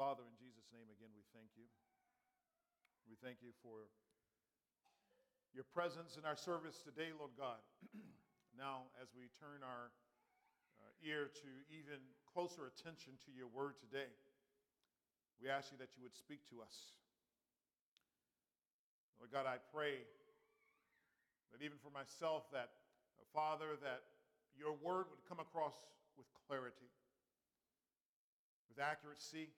Father, 0.00 0.24
in 0.24 0.32
Jesus' 0.40 0.64
name 0.72 0.88
again, 0.88 1.12
we 1.12 1.20
thank 1.36 1.52
you. 1.60 1.68
We 3.04 3.20
thank 3.20 3.44
you 3.44 3.52
for 3.60 3.92
your 5.52 5.68
presence 5.76 6.16
in 6.16 6.24
our 6.24 6.40
service 6.40 6.80
today, 6.80 7.12
Lord 7.12 7.36
God. 7.36 7.60
now, 8.56 8.88
as 8.96 9.12
we 9.12 9.28
turn 9.36 9.60
our 9.60 9.92
uh, 10.80 11.04
ear 11.04 11.28
to 11.28 11.50
even 11.68 12.00
closer 12.24 12.64
attention 12.64 13.20
to 13.28 13.30
your 13.36 13.52
word 13.52 13.76
today, 13.76 14.08
we 15.36 15.52
ask 15.52 15.68
you 15.68 15.76
that 15.76 15.92
you 15.92 16.00
would 16.00 16.16
speak 16.16 16.48
to 16.48 16.64
us. 16.64 16.96
Lord 19.20 19.28
God, 19.28 19.44
I 19.44 19.60
pray 19.68 20.00
that 21.52 21.60
even 21.60 21.76
for 21.76 21.92
myself, 21.92 22.48
that 22.56 22.72
uh, 23.20 23.28
Father, 23.36 23.76
that 23.84 24.08
your 24.56 24.72
word 24.80 25.12
would 25.12 25.20
come 25.28 25.44
across 25.44 25.76
with 26.16 26.24
clarity, 26.48 26.88
with 28.72 28.80
accuracy, 28.80 29.52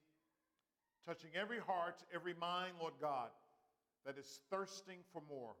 touching 1.05 1.31
every 1.35 1.59
heart, 1.59 2.03
every 2.13 2.33
mind, 2.39 2.73
Lord 2.79 2.93
God, 2.99 3.29
that 4.05 4.17
is 4.17 4.39
thirsting 4.49 4.99
for 5.11 5.21
more. 5.27 5.55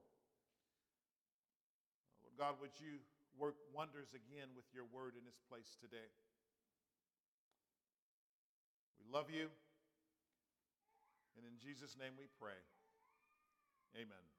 Lord 2.23 2.35
God, 2.39 2.55
would 2.61 2.75
you 2.79 2.99
work 3.37 3.55
wonders 3.75 4.15
again 4.15 4.49
with 4.55 4.65
your 4.73 4.85
word 4.91 5.13
in 5.19 5.25
this 5.25 5.39
place 5.49 5.75
today? 5.79 6.09
We 8.99 9.11
love 9.11 9.27
you. 9.29 9.47
And 11.37 11.45
in 11.45 11.59
Jesus' 11.59 11.97
name 11.99 12.13
we 12.17 12.25
pray. 12.39 12.59
Amen. 13.95 14.32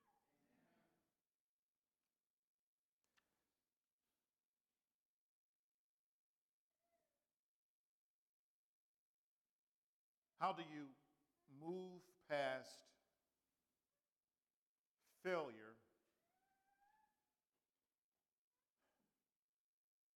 How 10.44 10.52
do 10.52 10.60
you 10.76 10.84
move 11.66 12.02
past 12.28 12.68
failure 15.24 15.72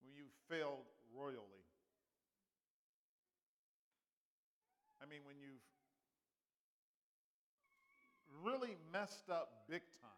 when 0.03 0.13
you 0.15 0.25
failed 0.51 0.85
royally? 1.17 1.65
I 5.03 5.07
mean, 5.09 5.21
when 5.25 5.37
you've 5.41 5.65
really 8.45 8.77
messed 8.93 9.31
up 9.31 9.65
big 9.67 9.81
time. 10.03 10.11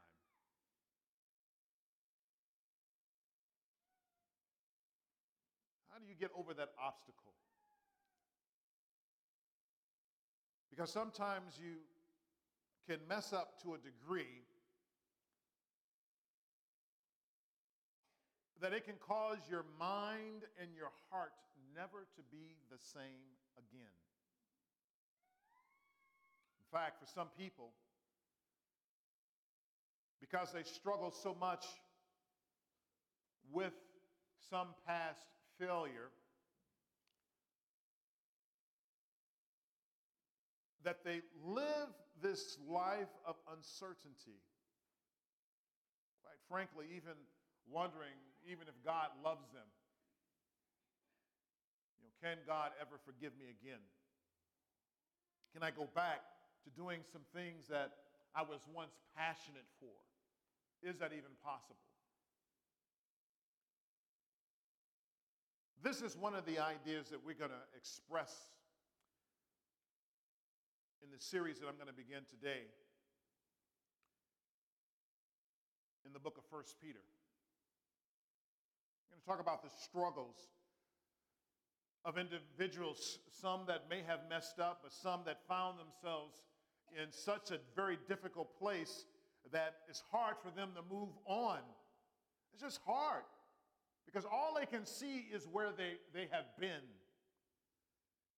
How 5.88 6.00
do 6.00 6.06
you 6.08 6.16
get 6.18 6.32
over 6.36 6.52
that 6.54 6.70
obstacle? 6.84 7.39
Because 10.80 10.94
sometimes 10.94 11.60
you 11.62 11.74
can 12.88 13.06
mess 13.06 13.34
up 13.34 13.62
to 13.62 13.74
a 13.74 13.76
degree 13.76 14.40
that 18.62 18.72
it 18.72 18.86
can 18.86 18.94
cause 19.06 19.36
your 19.50 19.66
mind 19.78 20.40
and 20.58 20.70
your 20.74 20.88
heart 21.10 21.32
never 21.76 22.06
to 22.16 22.22
be 22.32 22.56
the 22.70 22.78
same 22.78 23.36
again. 23.58 23.92
In 26.60 26.78
fact, 26.78 26.98
for 26.98 27.06
some 27.14 27.28
people, 27.36 27.72
because 30.18 30.50
they 30.50 30.62
struggle 30.62 31.10
so 31.10 31.36
much 31.38 31.66
with 33.52 33.74
some 34.48 34.68
past 34.86 35.28
failure, 35.58 36.08
that 40.84 41.04
they 41.04 41.20
live 41.44 41.88
this 42.22 42.58
life 42.68 43.12
of 43.26 43.36
uncertainty. 43.52 44.40
Quite 46.22 46.40
frankly, 46.48 46.86
even 46.96 47.16
wondering 47.70 48.16
even 48.48 48.68
if 48.68 48.74
God 48.84 49.12
loves 49.22 49.46
them. 49.52 49.68
You 52.00 52.08
know, 52.08 52.12
can 52.20 52.38
God 52.46 52.72
ever 52.80 52.96
forgive 53.04 53.32
me 53.36 53.52
again? 53.52 53.82
Can 55.52 55.62
I 55.62 55.70
go 55.70 55.88
back 55.94 56.22
to 56.64 56.70
doing 56.70 57.00
some 57.12 57.22
things 57.34 57.68
that 57.68 57.92
I 58.34 58.42
was 58.42 58.60
once 58.74 58.96
passionate 59.16 59.68
for? 59.78 59.92
Is 60.82 60.98
that 60.98 61.12
even 61.12 61.34
possible? 61.44 61.76
This 65.82 66.02
is 66.02 66.16
one 66.16 66.34
of 66.34 66.44
the 66.44 66.58
ideas 66.58 67.08
that 67.08 67.24
we're 67.24 67.34
going 67.34 67.50
to 67.50 67.66
express 67.76 68.36
in 71.02 71.10
the 71.10 71.18
series 71.18 71.58
that 71.58 71.66
I'm 71.66 71.76
going 71.76 71.88
to 71.88 71.94
begin 71.94 72.22
today 72.28 72.68
in 76.04 76.12
the 76.12 76.18
book 76.18 76.36
of 76.36 76.44
1 76.50 76.62
Peter. 76.80 77.00
I'm 79.08 79.16
going 79.16 79.20
to 79.20 79.26
talk 79.26 79.40
about 79.40 79.62
the 79.62 79.70
struggles 79.82 80.36
of 82.04 82.18
individuals, 82.18 83.18
some 83.32 83.60
that 83.66 83.88
may 83.88 84.02
have 84.06 84.20
messed 84.28 84.58
up, 84.60 84.80
but 84.82 84.92
some 84.92 85.20
that 85.26 85.38
found 85.48 85.78
themselves 85.78 86.42
in 86.92 87.10
such 87.12 87.50
a 87.50 87.58
very 87.76 87.98
difficult 88.08 88.58
place 88.58 89.04
that 89.52 89.76
it's 89.88 90.02
hard 90.10 90.36
for 90.42 90.50
them 90.50 90.70
to 90.74 90.82
move 90.94 91.10
on. 91.26 91.60
It's 92.52 92.62
just 92.62 92.80
hard 92.86 93.24
because 94.04 94.24
all 94.24 94.54
they 94.58 94.66
can 94.66 94.84
see 94.84 95.26
is 95.32 95.46
where 95.50 95.70
they, 95.76 95.94
they 96.12 96.28
have 96.30 96.46
been. 96.58 96.82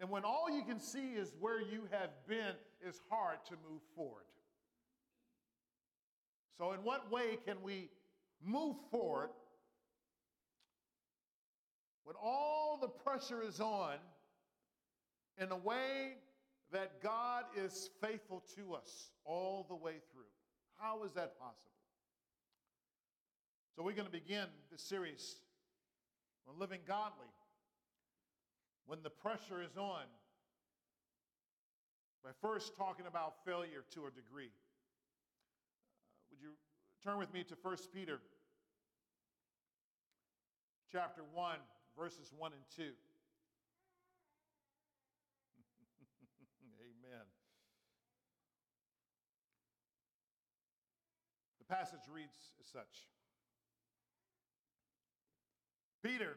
And 0.03 0.11
when 0.11 0.25
all 0.25 0.51
you 0.51 0.65
can 0.65 0.81
see 0.81 1.13
is 1.13 1.33
where 1.39 1.61
you 1.61 1.83
have 1.93 2.11
been, 2.27 2.57
it's 2.85 3.01
hard 3.09 3.37
to 3.47 3.53
move 3.71 3.81
forward. 3.95 4.25
So, 6.59 6.73
in 6.73 6.81
what 6.81 7.09
way 7.13 7.39
can 7.47 7.63
we 7.63 7.89
move 8.45 8.75
forward 8.91 9.31
when 12.03 12.17
all 12.21 12.79
the 12.83 12.89
pressure 12.89 13.45
is 13.47 13.61
on 13.61 13.95
in 15.41 15.53
a 15.53 15.57
way 15.57 16.15
that 16.73 17.01
God 17.01 17.45
is 17.57 17.91
faithful 18.01 18.43
to 18.57 18.75
us 18.75 19.13
all 19.25 19.65
the 19.69 19.77
way 19.77 19.95
through? 20.13 20.25
How 20.81 21.05
is 21.05 21.13
that 21.13 21.39
possible? 21.39 21.71
So, 23.77 23.85
we're 23.85 23.95
going 23.95 24.07
to 24.07 24.13
begin 24.13 24.47
this 24.73 24.83
series 24.83 25.37
on 26.49 26.59
living 26.59 26.81
godly 26.89 27.29
when 28.87 29.03
the 29.03 29.11
pressure 29.11 29.63
is 29.63 29.77
on 29.77 30.05
by 32.23 32.31
first 32.41 32.77
talking 32.77 33.07
about 33.07 33.35
failure 33.45 33.85
to 33.91 34.07
a 34.07 34.11
degree. 34.11 34.51
Uh, 35.75 36.23
would 36.31 36.41
you 36.41 36.51
turn 37.03 37.19
with 37.19 37.33
me 37.33 37.43
to 37.45 37.57
1 37.61 37.77
Peter 37.93 38.21
chapter 40.91 41.23
1 41.33 41.57
verses 41.97 42.33
1 42.37 42.53
and 42.53 42.63
2. 42.77 42.83
Amen. 46.81 47.27
The 51.59 51.65
passage 51.75 52.07
reads 52.13 52.53
as 52.61 52.67
such 52.67 53.09
Peter, 56.03 56.37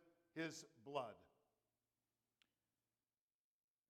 his 0.35 0.65
blood. 0.85 1.13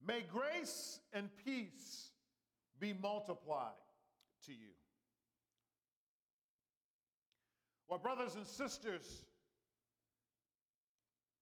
May 0.06 0.22
grace 0.22 1.00
and 1.14 1.30
peace 1.46 2.12
be 2.80 2.94
multiplied 2.94 3.72
to 4.46 4.52
you. 4.52 4.74
Well, 7.88 8.00
brothers 8.00 8.36
and 8.36 8.48
sisters, 8.48 9.26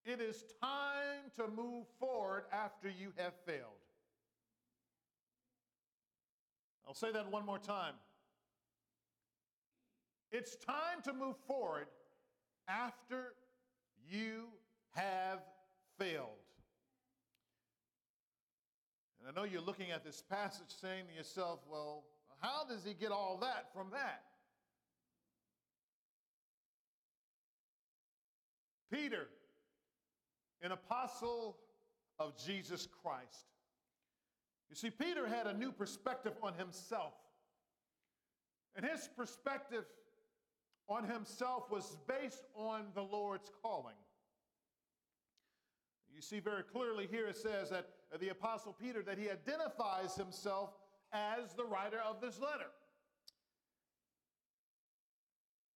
it 0.03 0.19
is 0.19 0.43
time 0.61 1.31
to 1.35 1.47
move 1.47 1.85
forward 1.99 2.43
after 2.51 2.89
you 2.89 3.13
have 3.17 3.33
failed. 3.45 3.61
I'll 6.87 6.95
say 6.95 7.11
that 7.11 7.31
one 7.31 7.45
more 7.45 7.59
time. 7.59 7.93
It's 10.31 10.55
time 10.55 11.01
to 11.03 11.13
move 11.13 11.35
forward 11.47 11.87
after 12.67 13.33
you 14.09 14.47
have 14.93 15.39
failed. 15.97 16.27
And 19.19 19.29
I 19.29 19.39
know 19.39 19.45
you're 19.45 19.61
looking 19.61 19.91
at 19.91 20.03
this 20.03 20.23
passage 20.29 20.67
saying 20.81 21.05
to 21.09 21.15
yourself, 21.15 21.59
well, 21.69 22.03
how 22.41 22.63
does 22.67 22.83
he 22.85 22.93
get 22.93 23.11
all 23.11 23.37
that 23.41 23.67
from 23.73 23.87
that? 23.91 24.23
Peter, 28.91 29.27
an 30.61 30.71
apostle 30.71 31.57
of 32.17 32.33
Jesus 32.43 32.87
Christ. 33.03 33.45
You 34.69 34.75
see, 34.75 34.89
Peter 34.89 35.27
had 35.27 35.47
a 35.47 35.53
new 35.53 35.71
perspective 35.71 36.33
on 36.41 36.53
himself. 36.53 37.13
And 38.75 38.85
his 38.85 39.09
perspective 39.15 39.85
on 40.87 41.03
himself 41.03 41.69
was 41.71 41.97
based 42.07 42.45
on 42.55 42.85
the 42.95 43.01
Lord's 43.01 43.51
calling. 43.61 43.95
You 46.13 46.21
see 46.21 46.39
very 46.39 46.63
clearly 46.63 47.07
here 47.09 47.27
it 47.27 47.37
says 47.37 47.69
that 47.69 47.87
the 48.19 48.29
apostle 48.29 48.73
Peter 48.73 49.01
that 49.03 49.17
he 49.17 49.29
identifies 49.29 50.15
himself 50.15 50.71
as 51.13 51.53
the 51.53 51.63
writer 51.63 51.99
of 52.07 52.21
this 52.21 52.39
letter. 52.39 52.69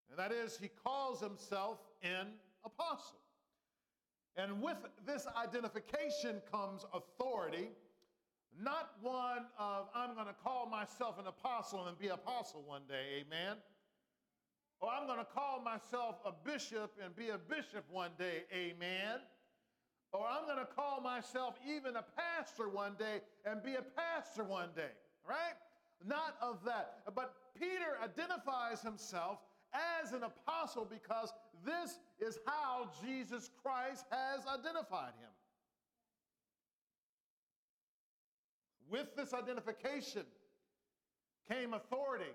And 0.09 0.19
that 0.19 0.31
is 0.31 0.57
he 0.57 0.69
calls 0.83 1.19
himself 1.19 1.79
an 2.03 2.27
apostle. 2.65 3.17
And 4.35 4.61
with 4.61 4.77
this 5.05 5.27
identification 5.41 6.41
comes 6.51 6.85
authority, 6.93 7.69
not 8.61 8.91
one 9.01 9.45
of 9.57 9.87
I'm 9.95 10.13
going 10.13 10.27
to 10.27 10.35
call 10.43 10.67
myself 10.67 11.19
an 11.19 11.27
apostle 11.27 11.87
and 11.87 11.97
be 11.97 12.09
apostle 12.09 12.63
one 12.65 12.83
day, 12.87 13.21
amen. 13.25 13.57
Or 14.79 14.89
I'm 14.91 15.07
going 15.07 15.19
to 15.19 15.25
call 15.25 15.61
myself 15.63 16.17
a 16.25 16.31
bishop 16.47 16.91
and 17.03 17.15
be 17.15 17.29
a 17.29 17.37
bishop 17.37 17.85
one 17.89 18.11
day, 18.17 18.43
amen. 18.53 19.19
Or 20.11 20.27
I'm 20.29 20.45
going 20.45 20.59
to 20.59 20.71
call 20.75 21.01
myself 21.13 21.55
even 21.67 21.95
a 21.95 22.03
pastor 22.17 22.69
one 22.69 22.93
day 22.97 23.21
and 23.45 23.61
be 23.63 23.75
a 23.75 23.83
pastor 23.95 24.43
one 24.43 24.69
day, 24.75 24.91
right? 25.27 25.55
Not 26.05 26.35
of 26.41 26.63
that. 26.65 26.99
But 27.13 27.35
Peter 27.59 27.97
identifies 28.03 28.81
himself 28.81 29.39
as 30.01 30.11
an 30.11 30.23
apostle 30.23 30.87
because 30.89 31.31
this 31.65 31.99
is 32.19 32.39
how 32.45 32.89
Jesus 33.05 33.49
Christ 33.61 34.05
has 34.09 34.41
identified 34.47 35.13
him. 35.19 35.29
With 38.89 39.15
this 39.15 39.33
identification 39.33 40.23
came 41.49 41.73
authority 41.73 42.31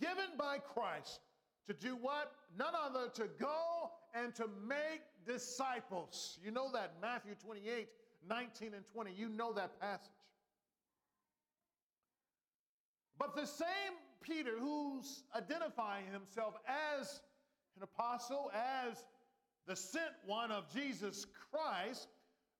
given 0.00 0.36
by 0.38 0.58
Christ 0.58 1.20
to 1.66 1.74
do 1.74 1.96
what? 1.96 2.32
None 2.58 2.74
other 2.74 3.08
to 3.14 3.28
go 3.38 3.90
and 4.14 4.34
to 4.34 4.44
make 4.66 5.02
disciples. 5.26 6.38
You 6.44 6.50
know 6.50 6.70
that 6.72 6.94
Matthew 7.00 7.34
28 7.34 7.88
19 8.28 8.74
and 8.74 8.86
20. 8.92 9.12
You 9.16 9.28
know 9.28 9.52
that 9.52 9.80
passage. 9.80 10.10
But 13.18 13.36
the 13.36 13.46
same 13.46 13.68
Peter, 14.20 14.52
who's 14.58 15.24
identifying 15.36 16.06
himself 16.12 16.54
as 16.66 17.20
an 17.76 17.82
apostle, 17.82 18.50
as 18.54 19.04
the 19.66 19.76
sent 19.76 20.12
one 20.26 20.50
of 20.50 20.72
Jesus 20.72 21.26
Christ, 21.50 22.08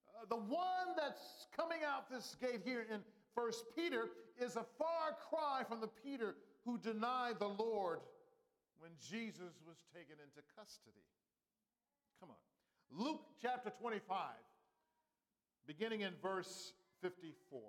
uh, 0.09 0.27
the 0.29 0.37
one 0.37 0.97
that's 0.97 1.47
coming 1.57 1.79
out 1.87 2.11
this 2.11 2.37
gate 2.41 2.63
here 2.65 2.87
in 2.93 3.01
First 3.35 3.65
Peter 3.75 4.11
is 4.41 4.57
a 4.57 4.65
far 4.79 5.17
cry 5.29 5.63
from 5.69 5.81
the 5.81 5.89
Peter 5.89 6.37
who 6.65 6.79
denied 6.79 7.39
the 7.39 7.49
Lord 7.49 8.01
when 8.79 8.91
Jesus 9.01 9.55
was 9.67 9.77
taken 9.95 10.17
into 10.23 10.43
custody. 10.57 11.07
Come 12.21 12.31
on. 12.31 13.05
Luke 13.05 13.23
chapter 13.41 13.71
25, 13.81 14.17
beginning 15.67 16.03
in 16.03 16.13
verse 16.23 16.73
54. 17.03 17.61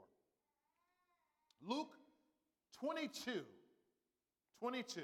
Luke 1.61 1.93
22, 2.79 3.41
22, 4.59 5.01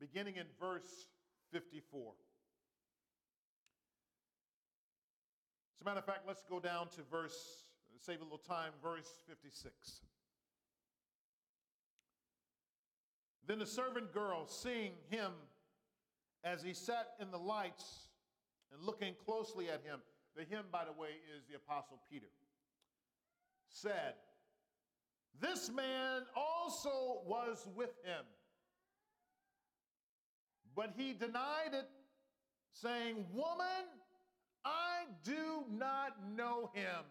beginning 0.00 0.36
in 0.36 0.46
verse 0.60 1.08
54. 1.52 2.12
As 5.74 5.80
a 5.80 5.84
matter 5.84 5.98
of 5.98 6.04
fact, 6.04 6.20
let's 6.28 6.44
go 6.48 6.60
down 6.60 6.88
to 6.90 7.02
verse, 7.10 7.64
save 7.98 8.20
a 8.20 8.22
little 8.22 8.38
time, 8.38 8.70
verse 8.82 9.08
56. 9.28 10.02
Then 13.46 13.58
the 13.58 13.66
servant 13.66 14.12
girl, 14.12 14.46
seeing 14.46 14.92
him 15.10 15.32
as 16.44 16.62
he 16.62 16.72
sat 16.72 17.14
in 17.20 17.30
the 17.30 17.38
lights 17.38 18.08
and 18.72 18.82
looking 18.84 19.14
closely 19.24 19.68
at 19.68 19.82
him, 19.82 20.00
the 20.36 20.44
him, 20.44 20.64
by 20.70 20.84
the 20.84 20.92
way, 20.92 21.08
is 21.36 21.44
the 21.48 21.56
Apostle 21.56 21.98
Peter, 22.10 22.26
said, 23.68 24.14
This 25.40 25.70
man 25.70 26.22
also 26.36 27.22
was 27.26 27.66
with 27.74 27.90
him. 28.04 28.24
But 30.74 30.92
he 30.96 31.12
denied 31.12 31.72
it, 31.74 31.88
saying, 32.72 33.26
Woman, 33.32 33.84
I 34.64 35.04
do 35.24 35.64
not 35.70 36.16
know 36.36 36.70
him. 36.72 37.04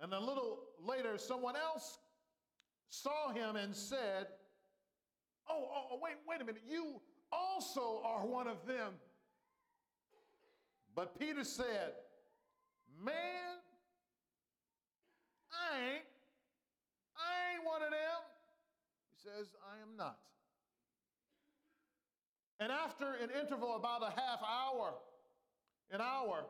And 0.00 0.12
a 0.12 0.20
little 0.20 0.58
later, 0.84 1.16
someone 1.16 1.54
else 1.56 1.98
saw 2.88 3.32
him 3.32 3.56
and 3.56 3.74
said, 3.74 4.26
Oh, 5.48 5.68
oh, 5.74 5.84
oh, 5.92 5.98
wait, 6.02 6.14
wait 6.28 6.40
a 6.40 6.44
minute. 6.44 6.62
You 6.68 7.00
also 7.32 8.02
are 8.04 8.26
one 8.26 8.48
of 8.48 8.66
them. 8.66 8.94
But 10.94 11.18
Peter 11.18 11.44
said, 11.44 11.92
Man, 13.02 13.14
I 15.52 15.78
ain't. 15.78 16.04
I 17.16 17.54
ain't 17.54 17.64
one 17.64 17.82
of 17.82 17.90
them. 17.90 18.20
He 19.10 19.16
says, 19.16 19.48
I 19.68 19.82
am 19.82 19.96
not. 19.96 20.18
And 22.60 22.70
after 22.70 23.14
an 23.14 23.30
interval 23.40 23.76
about 23.76 24.02
a 24.02 24.10
half 24.20 24.40
hour, 24.42 24.94
an 25.90 26.00
hour, 26.00 26.44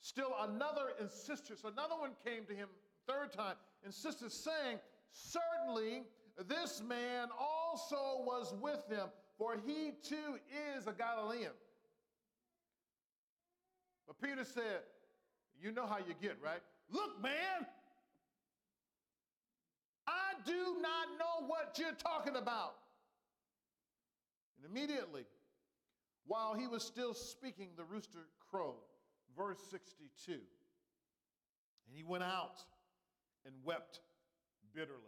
still 0.00 0.34
another 0.40 0.92
insisted. 1.00 1.58
So 1.58 1.68
another 1.68 1.96
one 1.98 2.12
came 2.24 2.44
to 2.46 2.54
him 2.54 2.68
third 3.06 3.32
time, 3.32 3.56
insisted, 3.84 4.32
saying, 4.32 4.78
Certainly 5.12 6.02
this 6.48 6.82
man 6.82 7.28
also 7.38 8.24
was 8.24 8.54
with 8.60 8.88
them, 8.88 9.08
for 9.38 9.56
he 9.64 9.92
too 10.02 10.38
is 10.76 10.86
a 10.86 10.92
Galilean. 10.92 11.52
But 14.06 14.20
Peter 14.20 14.44
said, 14.44 14.82
You 15.60 15.72
know 15.72 15.86
how 15.86 15.98
you 15.98 16.14
get, 16.20 16.36
right? 16.42 16.60
Look, 16.90 17.22
man, 17.22 17.66
I 20.06 20.34
do 20.44 20.76
not 20.80 21.08
know 21.18 21.46
what 21.46 21.78
you're 21.78 21.92
talking 21.92 22.36
about. 22.36 22.74
And 24.56 24.70
immediately, 24.70 25.24
while 26.26 26.54
he 26.54 26.66
was 26.66 26.82
still 26.82 27.14
speaking, 27.14 27.68
the 27.76 27.84
rooster 27.84 28.26
crowed. 28.50 28.74
Verse 29.36 29.58
62. 29.70 30.32
And 30.32 30.40
he 31.96 32.02
went 32.02 32.22
out 32.22 32.62
and 33.44 33.54
wept 33.64 34.00
bitterly. 34.74 34.98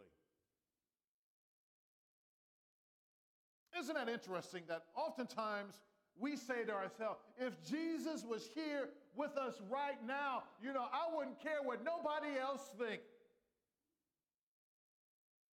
Isn't 3.79 3.95
that 3.95 4.09
interesting 4.09 4.63
that 4.67 4.83
oftentimes 4.95 5.75
we 6.19 6.35
say 6.35 6.63
to 6.65 6.73
ourselves, 6.73 7.19
if 7.37 7.53
Jesus 7.63 8.23
was 8.23 8.49
here 8.53 8.89
with 9.15 9.37
us 9.37 9.61
right 9.69 10.03
now, 10.05 10.43
you 10.61 10.73
know, 10.73 10.85
I 10.91 11.15
wouldn't 11.15 11.41
care 11.41 11.61
what 11.63 11.83
nobody 11.83 12.39
else 12.39 12.61
think. 12.77 13.01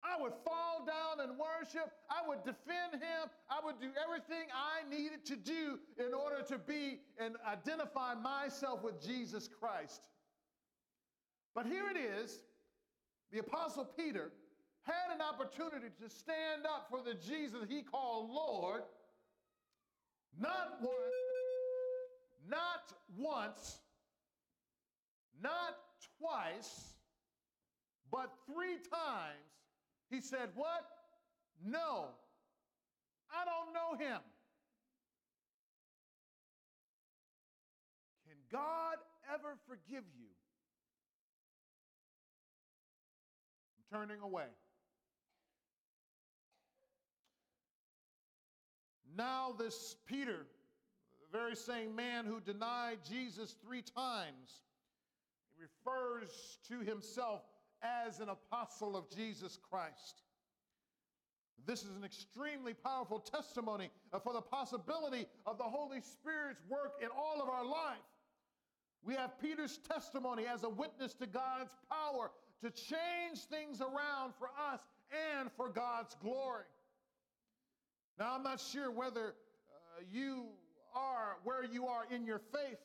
I 0.04 0.20
would 0.20 0.34
fall 0.44 0.84
down 0.86 1.26
and 1.26 1.38
worship. 1.38 1.90
I 2.10 2.28
would 2.28 2.44
defend 2.44 3.02
him. 3.02 3.30
I 3.48 3.64
would 3.64 3.80
do 3.80 3.88
everything 4.02 4.48
I 4.52 4.88
needed 4.94 5.24
to 5.26 5.36
do 5.36 5.78
in 5.98 6.12
order 6.12 6.42
to 6.48 6.58
be 6.58 7.00
and 7.18 7.36
identify 7.50 8.14
myself 8.14 8.82
with 8.82 9.02
Jesus 9.02 9.48
Christ. 9.48 10.08
But 11.54 11.66
here 11.66 11.84
it 11.88 11.98
is 11.98 12.40
the 13.32 13.38
Apostle 13.38 13.84
Peter 13.84 14.32
had 14.82 15.14
an 15.14 15.22
opportunity 15.22 15.88
to 16.02 16.10
stand 16.10 16.66
up 16.66 16.88
for 16.90 17.00
the 17.02 17.14
Jesus 17.14 17.64
he 17.68 17.82
called 17.82 18.30
Lord, 18.30 18.82
not 20.40 20.78
once, 20.80 21.14
not 22.48 22.92
once, 23.16 23.78
not 25.42 25.76
twice, 26.18 26.94
but 28.10 28.30
three 28.46 28.78
times 28.90 29.54
he 30.10 30.20
said, 30.20 30.50
What? 30.54 30.84
No, 31.64 32.08
I 33.30 33.44
don't 33.44 33.72
know 33.72 34.04
him. 34.04 34.20
Can 38.26 38.36
God 38.50 38.96
ever 39.32 39.56
forgive 39.66 40.04
you? 40.18 40.28
I'm 43.78 43.98
turning 43.98 44.22
away. 44.22 44.46
Now, 49.16 49.54
this 49.56 49.96
Peter, 50.06 50.46
the 51.20 51.38
very 51.38 51.54
same 51.54 51.94
man 51.94 52.26
who 52.26 52.40
denied 52.40 52.98
Jesus 53.08 53.54
three 53.64 53.82
times, 53.82 54.62
refers 55.58 56.58
to 56.68 56.80
himself 56.80 57.42
as 58.06 58.20
an 58.20 58.28
apostle 58.28 58.96
of 58.96 59.08
Jesus 59.14 59.58
Christ. 59.70 60.22
This 61.66 61.82
is 61.82 61.96
an 61.96 62.04
extremely 62.04 62.74
powerful 62.74 63.18
testimony 63.18 63.90
for 64.22 64.32
the 64.32 64.40
possibility 64.40 65.26
of 65.46 65.58
the 65.58 65.64
Holy 65.64 66.00
Spirit's 66.00 66.62
work 66.68 66.94
in 67.00 67.08
all 67.16 67.42
of 67.42 67.48
our 67.48 67.64
life. 67.64 67.96
We 69.02 69.14
have 69.14 69.38
Peter's 69.40 69.78
testimony 69.78 70.44
as 70.46 70.64
a 70.64 70.68
witness 70.68 71.14
to 71.14 71.26
God's 71.26 71.74
power 71.90 72.30
to 72.62 72.70
change 72.70 73.38
things 73.50 73.80
around 73.80 74.34
for 74.38 74.48
us 74.72 74.80
and 75.38 75.50
for 75.52 75.68
God's 75.68 76.14
glory. 76.22 76.64
Now, 78.18 78.34
I'm 78.34 78.42
not 78.42 78.60
sure 78.60 78.90
whether 78.90 79.28
uh, 79.28 80.02
you 80.12 80.46
are 80.94 81.36
where 81.42 81.64
you 81.64 81.86
are 81.86 82.04
in 82.10 82.24
your 82.24 82.38
faith, 82.38 82.78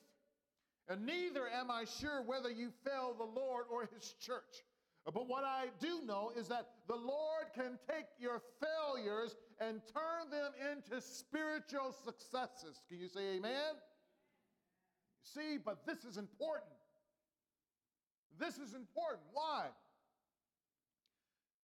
and 0.88 1.06
neither 1.06 1.48
am 1.48 1.70
I 1.70 1.86
sure 1.86 2.24
whether 2.26 2.50
you 2.50 2.72
fail 2.84 3.14
the 3.18 3.24
Lord 3.24 3.66
or 3.72 3.88
his 3.94 4.16
church. 4.20 4.64
But 5.06 5.28
what 5.28 5.44
I 5.44 5.68
do 5.80 6.02
know 6.06 6.32
is 6.36 6.48
that 6.50 6.68
the 6.88 6.96
Lord 6.96 7.46
can 7.56 7.80
take 7.90 8.06
your 8.20 8.42
failures 8.60 9.36
and 9.60 9.82
turn 9.94 10.30
them 10.30 10.52
into 10.72 11.02
spiritual 11.02 11.96
successes. 12.04 12.82
Can 12.88 13.00
you 13.00 13.08
say 13.08 13.38
amen? 13.38 13.76
See, 15.24 15.58
but 15.64 15.86
this 15.86 16.04
is 16.04 16.18
important. 16.18 16.72
This 18.40 18.58
is 18.58 18.74
important. 18.74 19.22
Why? 19.34 19.68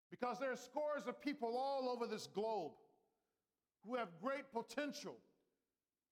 Because 0.09 0.39
there 0.39 0.51
are 0.51 0.57
scores 0.57 1.07
of 1.07 1.21
people 1.21 1.57
all 1.57 1.89
over 1.89 2.07
this 2.07 2.27
globe 2.27 2.71
who 3.87 3.95
have 3.95 4.09
great 4.21 4.51
potential 4.53 5.15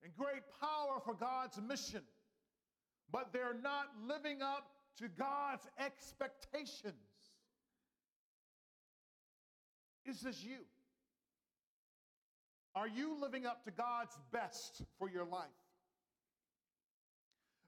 and 0.04 0.16
great 0.16 0.44
power 0.60 1.00
for 1.04 1.14
God's 1.14 1.60
mission, 1.62 2.02
but 3.12 3.32
they're 3.32 3.58
not 3.62 3.88
living 4.08 4.42
up 4.42 4.72
to 4.98 5.08
God's 5.08 5.68
expectations. 5.80 6.94
Is 10.06 10.22
this 10.22 10.44
you? 10.44 10.60
Are 12.76 12.88
you 12.88 13.20
living 13.20 13.46
up 13.46 13.64
to 13.66 13.72
God's 13.72 14.18
best 14.32 14.82
for 14.98 15.10
your 15.10 15.26
life? 15.26 15.48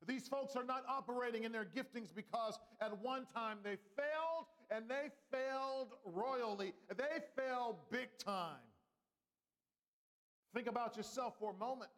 These 0.08 0.28
folks 0.28 0.56
are 0.56 0.64
not 0.64 0.84
operating 0.88 1.46
in 1.46 1.52
their 1.52 1.66
giftings 1.66 2.14
because 2.14 2.60
at 2.80 2.96
one 3.02 3.26
time 3.34 3.58
they 3.64 3.78
failed 3.96 4.46
and 4.70 4.86
they 4.88 5.10
failed 5.32 5.94
royally. 6.06 6.74
They 6.96 7.22
failed 7.36 7.78
big 7.92 8.10
time. 8.20 8.62
Think 10.56 10.68
about 10.68 10.96
yourself 10.96 11.34
for 11.38 11.52
a 11.52 11.54
moment 11.54 11.92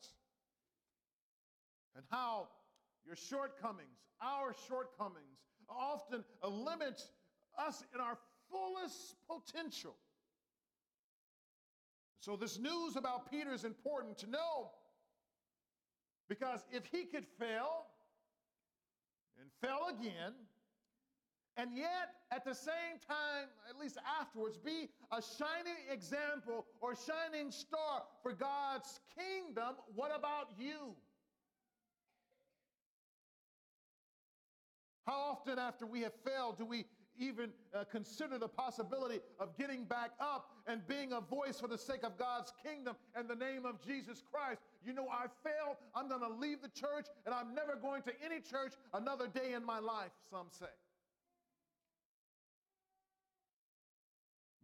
and 1.95 2.03
how 2.09 2.47
your 3.05 3.15
shortcomings, 3.15 3.99
our 4.19 4.55
shortcomings, 4.67 5.37
often 5.69 6.23
limit 6.43 7.03
us 7.59 7.83
in 7.93 8.01
our 8.01 8.17
fullest 8.49 9.15
potential. 9.29 9.95
So, 12.19 12.35
this 12.35 12.57
news 12.57 12.95
about 12.95 13.29
Peter 13.29 13.53
is 13.53 13.63
important 13.63 14.17
to 14.19 14.29
know 14.29 14.71
because 16.27 16.65
if 16.71 16.87
he 16.87 17.05
could 17.05 17.27
fail 17.39 17.85
and 19.39 19.51
fell 19.61 19.89
again, 19.89 20.33
and 21.57 21.75
yet 21.75 22.13
at 22.31 22.45
the 22.45 22.53
same 22.53 22.99
time, 23.07 23.47
at 23.69 23.79
least 23.79 23.97
afterwards, 24.19 24.57
be 24.57 24.89
a 25.11 25.21
shining 25.21 25.77
example 25.91 26.65
or 26.81 26.95
shining 26.95 27.51
star 27.51 28.03
for 28.21 28.31
God's 28.31 28.99
kingdom, 29.17 29.75
what 29.95 30.15
about 30.15 30.49
you? 30.59 30.95
How 35.07 35.17
often, 35.31 35.57
after 35.57 35.85
we 35.85 36.01
have 36.01 36.13
failed, 36.25 36.57
do 36.57 36.65
we 36.65 36.85
even 37.19 37.49
uh, 37.73 37.83
consider 37.91 38.37
the 38.37 38.47
possibility 38.47 39.19
of 39.39 39.57
getting 39.57 39.85
back 39.85 40.11
up 40.19 40.51
and 40.67 40.85
being 40.87 41.13
a 41.13 41.21
voice 41.21 41.59
for 41.59 41.67
the 41.67 41.77
sake 41.77 42.03
of 42.03 42.17
God's 42.17 42.53
kingdom 42.63 42.95
and 43.15 43.27
the 43.27 43.35
name 43.35 43.65
of 43.65 43.83
Jesus 43.83 44.21
Christ. 44.31 44.61
You 44.85 44.93
know, 44.93 45.07
I 45.09 45.25
failed. 45.43 45.77
I'm 45.95 46.07
going 46.07 46.21
to 46.21 46.29
leave 46.29 46.61
the 46.61 46.69
church 46.69 47.07
and 47.25 47.33
I'm 47.33 47.55
never 47.55 47.75
going 47.75 48.03
to 48.03 48.11
any 48.23 48.41
church 48.41 48.73
another 48.93 49.27
day 49.27 49.53
in 49.53 49.65
my 49.65 49.79
life, 49.79 50.11
some 50.29 50.47
say. 50.51 50.67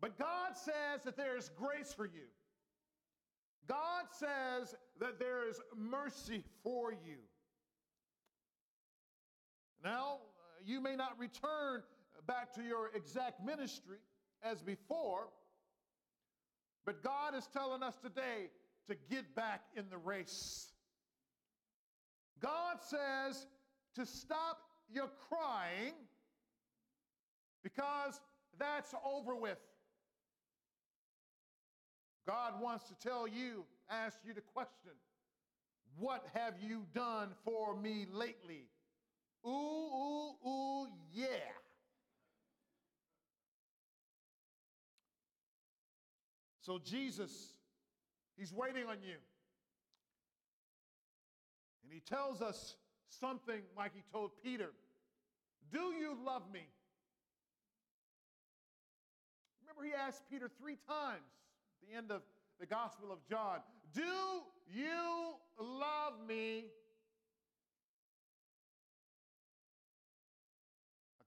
But 0.04 0.20
God 0.20 0.58
says 0.58 1.02
that 1.06 1.16
there 1.16 1.38
is 1.38 1.50
grace 1.56 1.94
for 1.94 2.06
you. 2.06 2.28
God 3.70 4.04
says 4.12 4.76
that 5.00 5.18
there 5.18 5.48
is 5.48 5.62
mercy 5.78 6.44
for 6.62 6.92
you. 6.92 7.20
Now, 9.82 10.16
uh, 10.16 10.62
you 10.66 10.82
may 10.82 10.98
not 10.98 11.18
return 11.18 11.84
back 12.28 12.54
to 12.56 12.64
your 12.64 12.90
exact 12.94 13.46
ministry 13.46 14.00
as 14.44 14.62
before, 14.62 15.30
but 16.86 17.02
God 17.02 17.34
is 17.34 17.48
telling 17.54 17.82
us 17.82 17.96
today 17.96 18.50
to 18.90 18.98
get 19.10 19.34
back 19.36 19.62
in 19.78 19.86
the 19.90 19.98
race. 19.98 20.74
God 22.42 22.80
says 22.82 23.48
to 23.96 24.06
stop 24.06 24.58
your 24.94 25.08
crying 25.30 25.94
because 27.64 28.20
that's 28.60 28.94
over 29.06 29.34
with. 29.34 29.60
God 32.26 32.62
wants 32.62 32.88
to 32.88 32.96
tell 32.96 33.28
you, 33.28 33.66
ask 33.90 34.18
you 34.26 34.34
the 34.34 34.42
question, 34.42 34.92
what 35.98 36.26
have 36.34 36.56
you 36.62 36.86
done 36.94 37.30
for 37.44 37.76
me 37.76 38.08
lately? 38.12 38.68
Ooh, 39.46 39.50
ooh, 39.50 40.48
ooh, 40.48 40.88
yeah. 41.14 41.28
So 46.62 46.80
Jesus, 46.84 47.54
he's 48.38 48.54
waiting 48.54 48.86
on 48.86 48.98
you. 49.04 49.18
And 51.84 51.92
he 51.92 52.00
tells 52.00 52.42
us 52.42 52.78
something 53.10 53.62
like 53.78 53.92
he 53.94 54.02
told 54.14 54.32
Peter 54.42 54.72
Do 55.72 55.94
you 56.00 56.18
love 56.26 56.44
me? 56.54 56.66
Remember, 59.62 59.84
he 59.84 59.94
asked 59.94 60.24
Peter 60.32 60.50
three 60.58 60.78
times 60.88 61.43
the 61.90 61.98
end 61.98 62.12
of 62.12 62.22
the 62.60 62.66
Gospel 62.66 63.12
of 63.12 63.20
John 63.30 63.60
Do 63.94 64.02
you 64.74 65.34
love 65.60 66.14
me? 66.28 66.66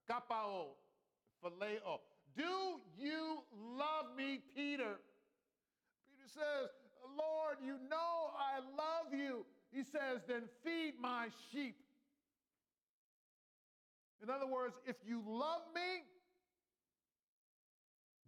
Agapao, 0.09 0.67
phileo. 1.43 1.99
Do 2.35 2.79
you 2.97 3.43
love 3.77 4.15
me, 4.15 4.39
Peter? 4.55 4.99
Peter 6.05 6.27
says, 6.27 6.69
Lord, 7.17 7.57
you 7.65 7.77
know 7.89 8.31
I 8.37 8.59
love 8.59 9.13
you. 9.13 9.45
He 9.71 9.83
says, 9.83 10.21
then 10.27 10.43
feed 10.63 10.93
my 11.01 11.27
sheep. 11.51 11.75
In 14.23 14.29
other 14.29 14.47
words, 14.47 14.75
if 14.85 14.95
you 15.05 15.21
love 15.27 15.61
me, 15.75 16.03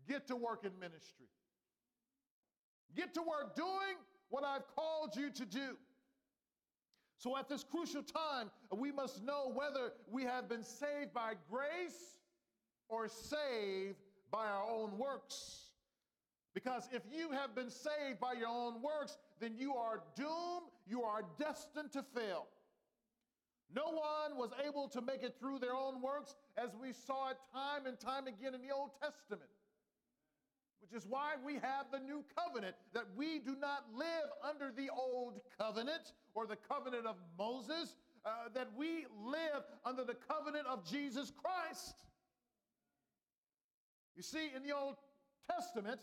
get 0.07 0.27
to 0.27 0.35
work 0.35 0.63
in 0.63 0.71
ministry. 0.79 1.27
Get 2.95 3.13
to 3.15 3.21
work 3.21 3.55
doing 3.55 3.97
what 4.29 4.43
I've 4.43 4.67
called 4.75 5.15
you 5.15 5.29
to 5.31 5.45
do. 5.45 5.77
So 7.17 7.37
at 7.37 7.49
this 7.49 7.63
crucial 7.63 8.01
time, 8.01 8.49
we 8.75 8.91
must 8.91 9.23
know 9.23 9.51
whether 9.53 9.91
we 10.09 10.23
have 10.23 10.47
been 10.47 10.63
saved 10.63 11.13
by 11.13 11.33
grace 11.49 12.17
or 12.87 13.07
saved 13.07 13.97
by 14.31 14.45
our 14.45 14.63
own 14.63 14.97
works. 14.97 15.71
Because 16.53 16.87
if 16.91 17.03
you 17.11 17.31
have 17.31 17.53
been 17.55 17.69
saved 17.69 18.19
by 18.19 18.33
your 18.33 18.47
own 18.47 18.81
works, 18.81 19.17
then 19.39 19.53
you 19.57 19.75
are 19.75 20.01
doomed, 20.15 20.71
you 20.87 21.03
are 21.03 21.23
destined 21.37 21.91
to 21.91 22.03
fail. 22.03 22.47
No 23.73 23.85
one 23.85 24.37
was 24.37 24.51
able 24.65 24.87
to 24.89 25.01
make 25.01 25.21
it 25.21 25.35
through 25.39 25.59
their 25.59 25.75
own 25.75 26.01
works, 26.01 26.35
as 26.57 26.69
we 26.81 26.91
saw 26.91 27.29
it 27.29 27.37
time 27.53 27.85
and 27.85 27.99
time 27.99 28.27
again 28.27 28.55
in 28.55 28.61
the 28.61 28.73
Old 28.73 28.91
Testament. 28.99 29.49
Which 30.89 31.03
is 31.03 31.07
why 31.07 31.33
we 31.45 31.55
have 31.55 31.91
the 31.91 31.99
new 31.99 32.23
covenant, 32.35 32.75
that 32.93 33.05
we 33.15 33.39
do 33.39 33.55
not 33.59 33.85
live 33.95 34.29
under 34.47 34.71
the 34.75 34.89
old 34.89 35.39
covenant 35.57 36.13
or 36.33 36.47
the 36.47 36.55
covenant 36.55 37.05
of 37.05 37.15
Moses, 37.37 37.95
uh, 38.25 38.49
that 38.55 38.69
we 38.75 39.05
live 39.23 39.63
under 39.85 40.03
the 40.03 40.15
covenant 40.15 40.65
of 40.67 40.89
Jesus 40.89 41.31
Christ. 41.31 41.95
You 44.15 44.23
see, 44.23 44.49
in 44.55 44.63
the 44.63 44.75
Old 44.75 44.95
Testament, 45.49 45.99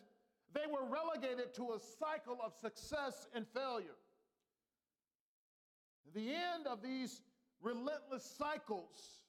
they 0.54 0.70
were 0.70 0.86
relegated 0.88 1.52
to 1.54 1.72
a 1.72 1.78
cycle 1.98 2.38
of 2.44 2.54
success 2.54 3.26
and 3.34 3.46
failure. 3.48 3.96
The 6.14 6.30
end 6.30 6.66
of 6.66 6.80
these 6.80 7.20
relentless 7.60 8.24
cycles, 8.38 9.20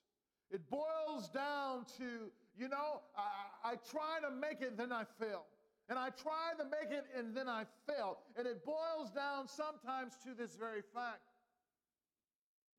it 0.51 0.61
boils 0.69 1.29
down 1.33 1.85
to, 1.97 2.31
you 2.57 2.67
know, 2.67 3.01
I, 3.15 3.71
I 3.71 3.75
try 3.89 4.19
to 4.27 4.33
make 4.33 4.61
it, 4.61 4.77
then 4.77 4.91
I 4.91 5.03
fail. 5.19 5.45
And 5.89 5.97
I 5.97 6.09
try 6.09 6.51
to 6.57 6.65
make 6.65 6.91
it, 6.91 7.05
and 7.17 7.35
then 7.35 7.47
I 7.47 7.63
fail. 7.87 8.19
And 8.35 8.45
it 8.45 8.65
boils 8.65 9.09
down 9.11 9.47
sometimes 9.47 10.17
to 10.25 10.33
this 10.37 10.55
very 10.55 10.81
fact. 10.93 11.21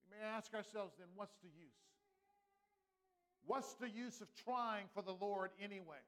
We 0.05 0.19
may 0.19 0.27
ask 0.27 0.53
ourselves 0.53 0.95
then, 0.99 1.09
what's 1.17 1.37
the 1.43 1.49
use? 1.49 1.73
what's 3.49 3.73
the 3.75 3.89
use 3.89 4.21
of 4.21 4.29
trying 4.45 4.85
for 4.95 5.03
the 5.03 5.15
Lord 5.21 5.51
anyway? 5.61 6.05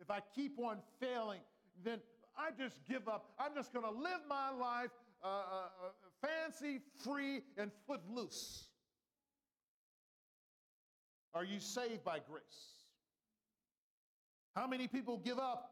If 0.00 0.10
I 0.10 0.20
keep 0.34 0.58
on 0.58 0.78
failing, 1.00 1.40
then 1.84 1.98
I 2.38 2.50
just 2.56 2.78
give 2.88 3.08
up. 3.08 3.32
I'm 3.38 3.54
just 3.54 3.72
going 3.72 3.84
to 3.84 3.90
live 3.90 4.20
my 4.28 4.50
life 4.50 4.90
uh, 5.22 5.26
uh, 5.26 5.30
uh, 5.30 6.26
fancy, 6.26 6.80
free, 7.02 7.42
and 7.58 7.70
footloose. 7.86 8.65
Are 11.36 11.44
you 11.44 11.60
saved 11.60 12.02
by 12.02 12.18
grace? 12.18 12.80
How 14.54 14.66
many 14.66 14.88
people 14.88 15.18
give 15.18 15.38
up 15.38 15.70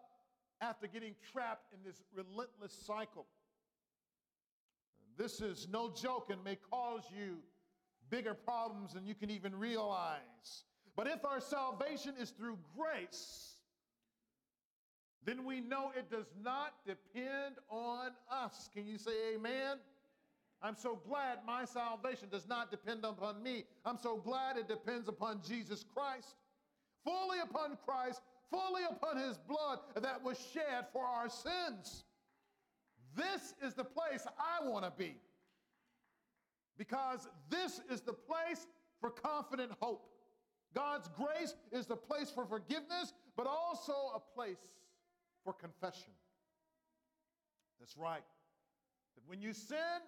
after 0.60 0.86
getting 0.86 1.14
trapped 1.32 1.72
in 1.72 1.78
this 1.82 2.02
relentless 2.14 2.74
cycle? 2.86 3.24
This 5.16 5.40
is 5.40 5.66
no 5.72 5.90
joke 5.90 6.28
and 6.30 6.44
may 6.44 6.58
cause 6.70 7.04
you 7.16 7.38
bigger 8.10 8.34
problems 8.34 8.92
than 8.92 9.06
you 9.06 9.14
can 9.14 9.30
even 9.30 9.54
realize. 9.54 10.64
But 10.96 11.06
if 11.06 11.24
our 11.24 11.40
salvation 11.40 12.12
is 12.20 12.28
through 12.28 12.58
grace, 12.76 13.54
then 15.24 15.46
we 15.46 15.62
know 15.62 15.92
it 15.96 16.10
does 16.10 16.30
not 16.42 16.74
depend 16.86 17.54
on 17.70 18.10
us. 18.30 18.68
Can 18.74 18.86
you 18.86 18.98
say 18.98 19.34
amen? 19.34 19.78
I'm 20.64 20.76
so 20.76 20.98
glad 21.06 21.40
my 21.46 21.66
salvation 21.66 22.28
does 22.30 22.48
not 22.48 22.70
depend 22.70 23.04
upon 23.04 23.42
me. 23.42 23.64
I'm 23.84 23.98
so 23.98 24.16
glad 24.16 24.56
it 24.56 24.66
depends 24.66 25.08
upon 25.08 25.42
Jesus 25.46 25.84
Christ, 25.94 26.36
fully 27.04 27.36
upon 27.40 27.76
Christ, 27.84 28.22
fully 28.50 28.80
upon 28.90 29.18
his 29.18 29.36
blood 29.36 29.80
that 30.00 30.24
was 30.24 30.38
shed 30.54 30.86
for 30.90 31.04
our 31.04 31.28
sins. 31.28 32.04
This 33.14 33.52
is 33.62 33.74
the 33.74 33.84
place 33.84 34.26
I 34.38 34.66
want 34.66 34.86
to 34.86 34.92
be 34.96 35.16
because 36.78 37.28
this 37.50 37.82
is 37.90 38.00
the 38.00 38.14
place 38.14 38.66
for 39.00 39.10
confident 39.10 39.72
hope. 39.80 40.08
God's 40.74 41.08
grace 41.08 41.54
is 41.72 41.84
the 41.84 41.96
place 41.96 42.30
for 42.30 42.46
forgiveness, 42.46 43.12
but 43.36 43.46
also 43.46 43.92
a 44.14 44.20
place 44.34 44.56
for 45.44 45.52
confession. 45.52 46.12
That's 47.78 47.98
right. 47.98 48.24
That 49.14 49.22
when 49.26 49.42
you 49.42 49.52
sin, 49.52 50.00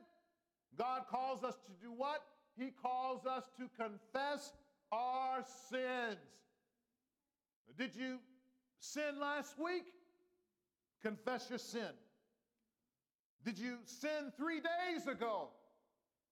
God 0.79 1.03
calls 1.11 1.45
us 1.45 1.55
to 1.67 1.73
do 1.83 1.93
what? 1.93 2.23
He 2.59 2.71
calls 2.71 3.27
us 3.27 3.45
to 3.59 3.69
confess 3.77 4.53
our 4.93 5.45
sins. 5.71 6.19
Did 7.79 7.95
you 7.95 8.19
sin 8.79 9.21
last 9.21 9.59
week? 9.59 9.85
Confess 11.03 11.49
your 11.51 11.59
sin. 11.59 11.91
Did 13.45 13.59
you 13.59 13.77
sin 13.85 14.33
three 14.37 14.61
days 14.61 15.07
ago? 15.07 15.49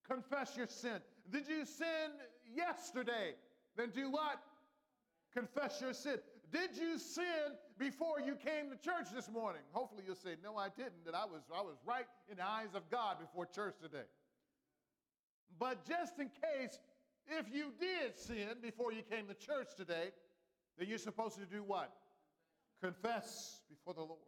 Confess 0.07 0.57
your 0.57 0.67
sin. 0.67 0.99
Did 1.31 1.47
you 1.47 1.65
sin 1.65 2.11
yesterday? 2.55 3.35
Then 3.77 3.91
do 3.93 4.11
what? 4.11 4.39
Confess 5.33 5.79
your 5.81 5.93
sin. 5.93 6.17
Did 6.51 6.77
you 6.77 6.97
sin 6.97 7.55
before 7.77 8.19
you 8.19 8.35
came 8.35 8.69
to 8.69 8.77
church 8.77 9.07
this 9.13 9.29
morning? 9.29 9.61
Hopefully 9.71 10.03
you'll 10.05 10.15
say, 10.15 10.35
No, 10.43 10.57
I 10.57 10.69
didn't, 10.69 11.05
that 11.05 11.15
I 11.15 11.25
was, 11.25 11.41
I 11.53 11.61
was 11.61 11.75
right 11.85 12.05
in 12.29 12.37
the 12.37 12.45
eyes 12.45 12.73
of 12.75 12.89
God 12.89 13.19
before 13.19 13.45
church 13.45 13.75
today. 13.81 14.05
But 15.59 15.87
just 15.87 16.19
in 16.19 16.29
case, 16.29 16.79
if 17.27 17.45
you 17.53 17.71
did 17.79 18.17
sin 18.17 18.57
before 18.61 18.91
you 18.91 19.01
came 19.01 19.27
to 19.27 19.33
church 19.33 19.69
today, 19.75 20.11
then 20.77 20.87
you're 20.89 20.97
supposed 20.97 21.37
to 21.39 21.45
do 21.45 21.63
what? 21.63 21.91
Confess 22.81 23.61
before 23.69 23.93
the 23.93 24.01
Lord. 24.01 24.19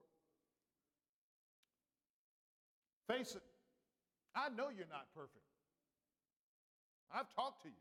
Face 3.08 3.36
it. 3.36 3.42
I 4.36 4.50
know 4.50 4.70
you're 4.76 4.88
not 4.90 5.08
perfect. 5.16 5.44
I've 7.12 7.34
talked 7.36 7.64
to 7.64 7.70
you. 7.70 7.76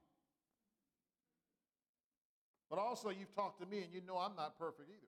But 2.70 2.78
also, 2.78 3.10
you've 3.10 3.34
talked 3.34 3.60
to 3.60 3.66
me, 3.66 3.82
and 3.82 3.92
you 3.92 4.00
know 4.06 4.16
I'm 4.16 4.34
not 4.36 4.58
perfect 4.58 4.88
either. 4.88 5.06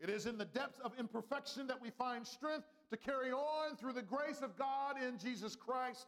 It 0.00 0.08
is 0.08 0.26
in 0.26 0.38
the 0.38 0.44
depths 0.44 0.78
of 0.84 0.92
imperfection 0.98 1.66
that 1.66 1.82
we 1.82 1.90
find 1.90 2.24
strength 2.24 2.66
to 2.90 2.96
carry 2.96 3.32
on 3.32 3.76
through 3.76 3.94
the 3.94 4.02
grace 4.02 4.40
of 4.42 4.56
God 4.56 4.94
in 5.02 5.18
Jesus 5.18 5.56
Christ. 5.56 6.06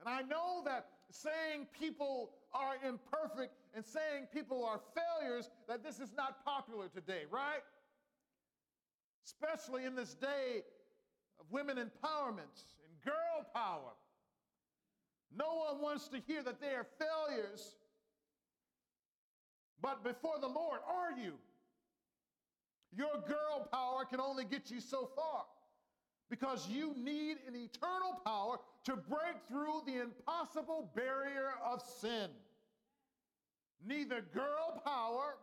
And 0.00 0.08
I 0.08 0.22
know 0.22 0.62
that 0.64 0.86
saying 1.10 1.66
people 1.78 2.30
are 2.52 2.74
imperfect 2.86 3.54
and 3.74 3.84
saying 3.84 4.28
people 4.32 4.64
are 4.64 4.80
failures, 4.94 5.50
that 5.68 5.82
this 5.82 5.98
is 5.98 6.10
not 6.16 6.44
popular 6.44 6.88
today, 6.88 7.22
right? 7.30 7.62
Especially 9.26 9.84
in 9.84 9.94
this 9.94 10.14
day 10.14 10.62
of 11.40 11.46
women 11.50 11.76
empowerment 11.76 12.64
and 12.84 13.02
girl 13.04 13.46
power. 13.54 13.92
No 15.36 15.64
one 15.70 15.82
wants 15.82 16.08
to 16.08 16.20
hear 16.26 16.42
that 16.42 16.60
they 16.60 16.68
are 16.68 16.86
failures. 16.98 17.74
But 19.80 20.02
before 20.02 20.38
the 20.40 20.48
Lord, 20.48 20.80
are 20.86 21.18
you? 21.18 21.34
Your 22.96 23.22
girl 23.26 23.68
power 23.70 24.04
can 24.04 24.20
only 24.20 24.44
get 24.44 24.70
you 24.70 24.80
so 24.80 25.10
far 25.14 25.44
because 26.30 26.68
you 26.68 26.94
need 26.96 27.36
an 27.46 27.54
eternal 27.54 28.20
power 28.24 28.58
to 28.88 28.96
break 28.96 29.36
through 29.48 29.82
the 29.86 30.00
impossible 30.00 30.90
barrier 30.96 31.52
of 31.62 31.82
sin. 32.00 32.30
Neither 33.86 34.22
girl 34.32 34.82
power, 34.82 35.36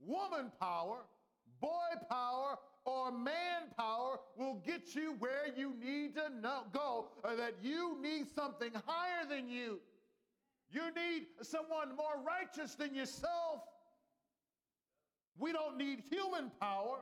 woman 0.00 0.50
power, 0.58 1.00
boy 1.60 1.68
power, 2.08 2.58
or 2.86 3.12
manpower 3.12 4.18
will 4.38 4.62
get 4.66 4.94
you 4.94 5.14
where 5.18 5.46
you 5.54 5.74
need 5.78 6.14
to 6.14 6.30
know, 6.40 6.62
go, 6.72 7.08
or 7.22 7.36
that 7.36 7.56
you 7.62 7.98
need 8.00 8.26
something 8.34 8.70
higher 8.86 9.28
than 9.28 9.50
you. 9.50 9.78
You 10.70 10.84
need 10.94 11.26
someone 11.42 11.94
more 11.94 12.24
righteous 12.26 12.76
than 12.76 12.94
yourself. 12.94 13.60
We 15.38 15.52
don't 15.52 15.76
need 15.76 16.02
human 16.10 16.50
power. 16.58 17.00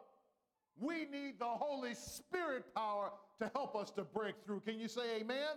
We 0.81 1.05
need 1.05 1.39
the 1.39 1.45
Holy 1.45 1.95
Spirit 1.95 2.75
power 2.75 3.13
to 3.41 3.51
help 3.55 3.77
us 3.77 3.93
to 3.93 4.03
break 4.03 4.35
through. 4.45 4.61
Can 4.61 4.81
you 4.81 4.89
say 4.89 5.21
amen? 5.21 5.57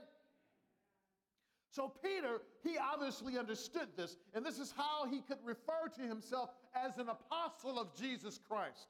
So, 1.71 1.93
Peter, 2.03 2.41
he 2.63 2.75
obviously 2.77 3.37
understood 3.37 3.87
this, 3.95 4.17
and 4.33 4.45
this 4.45 4.59
is 4.59 4.73
how 4.75 5.07
he 5.09 5.21
could 5.21 5.37
refer 5.43 5.87
to 5.95 6.01
himself 6.01 6.49
as 6.75 6.97
an 6.97 7.07
apostle 7.07 7.79
of 7.79 7.95
Jesus 7.95 8.39
Christ 8.47 8.87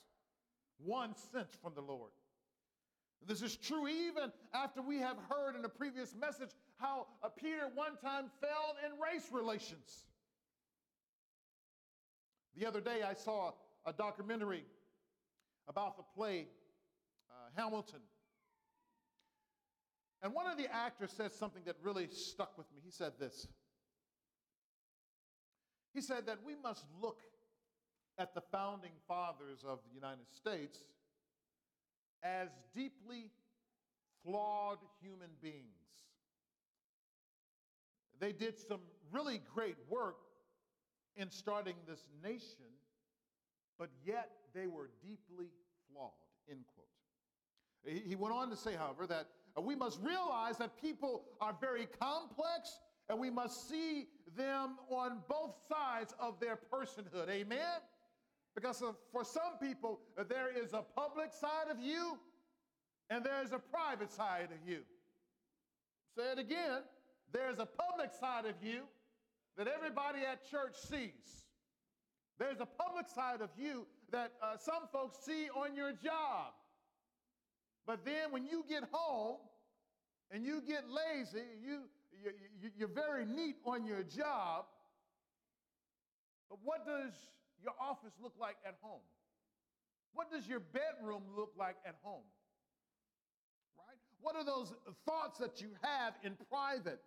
one 0.84 1.14
sent 1.32 1.48
from 1.62 1.74
the 1.76 1.82
Lord. 1.82 2.12
This 3.28 3.44
is 3.44 3.56
true 3.56 3.88
even 3.88 4.32
after 4.54 4.82
we 4.82 4.98
have 4.98 5.18
heard 5.30 5.56
in 5.56 5.64
a 5.64 5.70
previous 5.70 6.16
message 6.16 6.50
how 6.78 7.06
uh, 7.24 7.30
Peter 7.30 7.70
one 7.76 7.96
time 7.98 8.32
fell 8.42 8.76
in 8.84 9.00
race 9.00 9.28
relations. 9.32 10.06
The 12.58 12.66
other 12.66 12.82
day 12.82 13.04
I 13.08 13.14
saw 13.14 13.52
a 13.86 13.94
documentary 13.94 14.66
about 15.68 15.98
the 15.98 16.04
play 16.16 16.48
uh, 17.30 17.62
Hamilton. 17.62 18.00
And 20.24 20.34
one 20.34 20.48
of 20.48 20.58
the 20.58 20.72
actors 20.72 21.12
said 21.16 21.32
something 21.32 21.64
that 21.66 21.76
really 21.82 22.08
stuck 22.12 22.58
with 22.58 22.68
me. 22.74 22.82
He 22.84 22.92
said 22.92 23.14
this 23.20 23.48
He 25.94 26.02
said 26.02 26.28
that 26.28 26.40
we 26.46 26.54
must 26.62 26.86
look 27.02 27.20
at 28.18 28.34
the 28.36 28.42
founding 28.52 28.92
fathers 29.08 29.64
of 29.68 29.80
the 29.88 29.94
United 29.96 30.30
States 30.36 30.78
as 32.24 32.50
deeply 32.76 33.32
flawed 34.24 34.78
human 35.02 35.30
beings. 35.42 35.66
They 38.20 38.32
did 38.32 38.60
some 38.60 38.82
really 39.12 39.42
great 39.56 39.78
work 39.90 40.18
in 41.16 41.32
starting 41.32 41.76
this 41.88 42.04
nation, 42.24 42.70
but 43.80 43.90
yet 44.06 44.30
they 44.54 44.68
were 44.68 44.92
deeply 45.02 45.48
flawed, 45.92 46.12
end 46.48 46.64
quote. 46.76 48.06
He 48.06 48.16
went 48.16 48.36
on 48.36 48.52
to 48.52 48.56
say, 48.56 48.76
however, 48.76 49.08
that 49.08 49.28
we 49.60 49.76
must 49.76 50.00
realize 50.02 50.58
that 50.58 50.82
people 50.82 51.24
are 51.40 51.56
very 51.60 51.88
complex 52.00 52.80
and 53.10 53.20
we 53.20 53.30
must 53.30 53.70
see 53.70 54.08
them 54.38 54.78
on 54.90 55.20
both 55.28 55.56
sides 55.70 56.14
of 56.20 56.40
their 56.40 56.58
personhood. 56.72 57.30
Amen? 57.30 57.82
Because 58.56 58.82
for 59.12 59.24
some 59.24 59.58
people, 59.62 60.00
there 60.30 60.50
is 60.56 60.74
a 60.74 60.84
public 60.96 61.34
side 61.34 61.70
of 61.70 61.80
you 61.80 62.18
and 63.10 63.26
there's 63.26 63.52
a 63.52 63.60
private 63.60 64.12
side 64.12 64.50
of 64.52 64.70
you. 64.70 64.80
Say 66.18 66.32
it 66.32 66.40
again. 66.40 66.84
There's 67.34 67.60
a 67.60 67.66
public 67.66 68.12
side 68.20 68.46
of 68.46 68.56
you 68.62 68.82
that 69.58 69.68
everybody 69.68 70.20
at 70.20 70.50
church 70.50 70.76
sees. 70.76 71.46
There's 72.40 72.60
a 72.60 72.66
public 72.66 73.08
side 73.08 73.42
of 73.42 73.50
you 73.58 73.86
that 74.12 74.32
uh, 74.42 74.58
some 74.58 74.88
folks 74.92 75.20
see 75.26 75.50
on 75.50 75.76
your 75.76 75.92
job. 75.92 76.54
But 77.86 78.06
then 78.06 78.32
when 78.32 78.46
you 78.46 78.64
get 78.68 78.84
home 78.92 79.38
and 80.30 80.46
you 80.46 80.62
get 80.62 80.84
lazy, 80.90 81.46
you, 81.64 81.82
you, 82.12 82.32
you, 82.62 82.70
you're 82.78 82.88
very 82.88 83.26
neat 83.26 83.58
on 83.66 83.86
your 83.86 84.04
job. 84.04 84.66
But 86.50 86.60
what 86.64 86.86
does 86.86 87.12
your 87.62 87.74
office 87.80 88.14
look 88.22 88.34
like 88.40 88.58
at 88.66 88.76
home? 88.82 89.02
What 90.14 90.32
does 90.32 90.48
your 90.48 90.60
bedroom 90.60 91.24
look 91.36 91.54
like 91.58 91.78
at 91.86 91.96
home? 92.04 92.24
Right? 93.78 93.98
What 94.22 94.36
are 94.36 94.44
those 94.44 94.74
thoughts 95.06 95.40
that 95.40 95.62
you 95.62 95.70
have 95.82 96.14
in 96.24 96.36
private? 96.50 97.02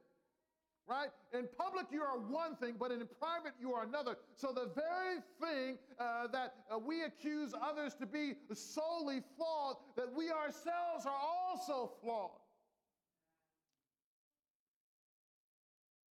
Right? 0.86 1.08
In 1.32 1.48
public, 1.58 1.86
you 1.90 2.02
are 2.02 2.18
one 2.18 2.56
thing, 2.56 2.74
but 2.78 2.90
in 2.90 2.98
private, 3.20 3.52
you 3.60 3.72
are 3.72 3.84
another. 3.84 4.16
So, 4.36 4.52
the 4.52 4.70
very 4.74 5.18
thing 5.40 5.78
uh, 5.98 6.26
that 6.28 6.54
uh, 6.70 6.78
we 6.78 7.02
accuse 7.02 7.54
others 7.60 7.94
to 7.94 8.06
be 8.06 8.34
solely 8.52 9.22
flawed, 9.36 9.76
that 9.96 10.12
we 10.14 10.30
ourselves 10.30 11.06
are 11.06 11.20
also 11.48 11.92
flawed. 12.02 12.40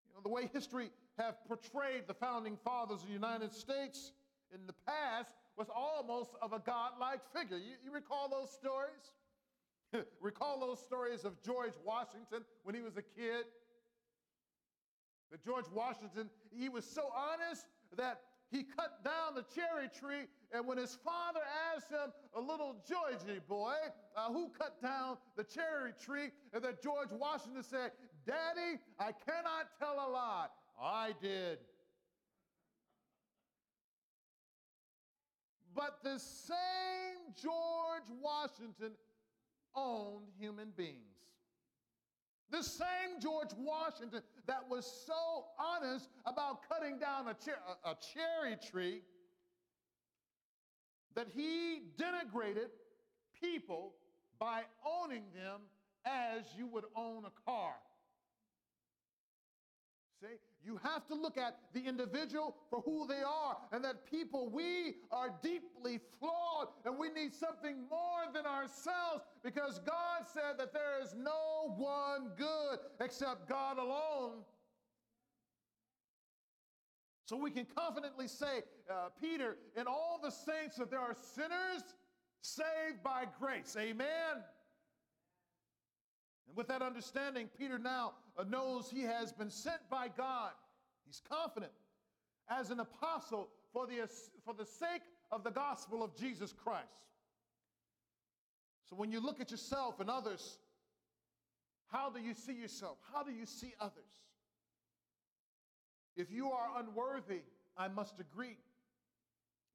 You 0.08 0.16
know, 0.16 0.22
the 0.24 0.30
way 0.30 0.50
history 0.52 0.90
have 1.18 1.36
portrayed 1.48 2.04
the 2.08 2.14
founding 2.14 2.58
fathers 2.64 3.02
of 3.02 3.08
the 3.08 3.14
United 3.14 3.54
States 3.54 4.14
in 4.54 4.66
the 4.66 4.74
past 4.88 5.32
was 5.56 5.68
almost 5.70 6.32
of 6.42 6.54
a 6.54 6.60
godlike 6.60 7.22
figure. 7.36 7.58
You, 7.58 7.76
you 7.86 7.94
recall 7.94 8.28
those 8.28 8.52
stories? 8.52 9.14
recall 10.22 10.60
those 10.60 10.80
stories 10.80 11.24
of 11.26 11.42
George 11.44 11.74
Washington 11.86 12.44
when 12.64 12.74
he 12.74 12.82
was 12.82 12.98
a 12.98 13.04
kid? 13.04 13.46
That 15.34 15.44
George 15.44 15.66
Washington, 15.74 16.30
he 16.56 16.70
was 16.70 16.86
so 16.86 17.10
honest 17.12 17.66
that 17.98 18.22
he 18.52 18.62
cut 18.62 19.04
down 19.04 19.34
the 19.34 19.44
cherry 19.56 19.90
tree, 19.90 20.28
and 20.54 20.68
when 20.68 20.78
his 20.78 20.96
father 21.04 21.40
asked 21.76 21.90
him, 21.90 22.14
a 22.36 22.40
little 22.40 22.76
Georgie 22.88 23.42
boy, 23.50 23.74
uh, 24.16 24.32
who 24.32 24.50
cut 24.50 24.80
down 24.80 25.18
the 25.36 25.44
cherry 25.44 25.92
tree, 26.06 26.30
and 26.54 26.64
that 26.64 26.84
George 26.84 27.10
Washington 27.12 27.64
said, 27.64 27.94
Daddy, 28.28 28.80
I 29.00 29.12
cannot 29.26 29.70
tell 29.80 29.96
a 29.96 30.08
lie. 30.12 30.46
I 30.80 31.14
did. 31.20 31.58
But 35.74 36.04
the 36.04 36.20
same 36.20 37.34
George 37.42 38.22
Washington 38.22 38.92
owned 39.76 40.28
human 40.40 40.74
beings. 40.78 41.00
The 42.54 42.62
same 42.62 43.20
George 43.20 43.50
Washington 43.58 44.22
that 44.46 44.70
was 44.70 44.86
so 45.08 45.46
honest 45.58 46.08
about 46.28 46.70
cutting 46.70 47.00
down 47.00 47.28
a, 47.28 47.36
cher- 47.44 47.58
a 47.84 47.96
cherry 48.14 48.58
tree 48.70 49.02
that 51.16 51.30
he 51.34 51.82
denigrated 51.98 52.70
people 53.42 53.96
by 54.38 54.62
owning 54.86 55.24
them 55.34 55.62
as 56.06 56.44
you 56.56 56.68
would 56.68 56.86
own 56.96 57.24
a 57.26 57.50
car. 57.50 57.74
See, 60.22 60.38
you 60.66 60.80
have 60.84 61.06
to 61.08 61.16
look 61.16 61.38
at 61.38 61.58
the 61.74 61.82
individual 61.82 62.56
for 62.70 62.82
who 62.82 63.06
they 63.08 63.22
are, 63.22 63.58
and 63.72 63.84
that 63.84 64.10
people, 64.10 64.50
we 64.50 64.96
are 65.12 65.30
deeply 65.42 66.00
flawed, 66.20 66.70
and 66.86 66.98
we 66.98 67.10
need 67.10 67.34
something 67.34 67.76
more 67.90 68.32
than 68.34 68.46
ourselves 68.46 69.24
because 69.44 69.80
God 69.80 70.24
said 70.34 70.58
that 70.58 70.74
there 70.74 71.02
is 71.02 71.14
no 71.14 71.74
one 71.76 72.32
good 72.38 72.80
except 73.00 73.50
God 73.50 73.78
alone. 73.78 74.44
So 77.26 77.38
we 77.38 77.52
can 77.52 77.66
confidently 77.66 78.28
say, 78.28 78.64
uh, 78.90 79.10
Peter 79.20 79.58
and 79.76 79.88
all 79.88 80.20
the 80.22 80.30
saints, 80.30 80.76
that 80.78 80.92
there 80.92 81.00
are 81.00 81.16
sinners 81.36 81.84
saved 82.42 83.02
by 83.04 83.26
grace. 83.40 83.76
Amen. 83.80 84.44
And 86.48 86.56
with 86.56 86.68
that 86.68 86.82
understanding, 86.82 87.50
Peter 87.58 87.80
now 87.80 88.14
knows 88.50 88.90
he 88.90 89.02
has 89.02 89.32
been 89.32 89.50
sent 89.50 89.82
by 89.90 90.08
God. 90.16 90.52
He's 91.06 91.22
confident 91.30 91.72
as 92.50 92.70
an 92.70 92.80
apostle 92.80 93.50
for 93.72 93.88
the, 93.88 94.08
for 94.44 94.54
the 94.54 94.66
sake 94.66 95.02
of 95.32 95.44
the 95.44 95.52
gospel 95.52 96.04
of 96.04 96.16
Jesus 96.16 96.54
Christ. 96.54 96.88
So 98.90 98.96
when 98.96 99.12
you 99.12 99.20
look 99.20 99.40
at 99.40 99.52
yourself 99.52 100.00
and 100.00 100.10
others, 100.10 100.58
how 101.88 102.10
do 102.10 102.20
you 102.20 102.34
see 102.34 102.54
yourself? 102.54 102.98
How 103.14 103.24
do 103.24 103.32
you 103.32 103.46
see 103.46 103.74
others? 103.80 104.12
If 106.16 106.32
you 106.32 106.52
are 106.52 106.80
unworthy, 106.80 107.42
I 107.78 107.88
must 107.88 108.20
agree. 108.20 108.58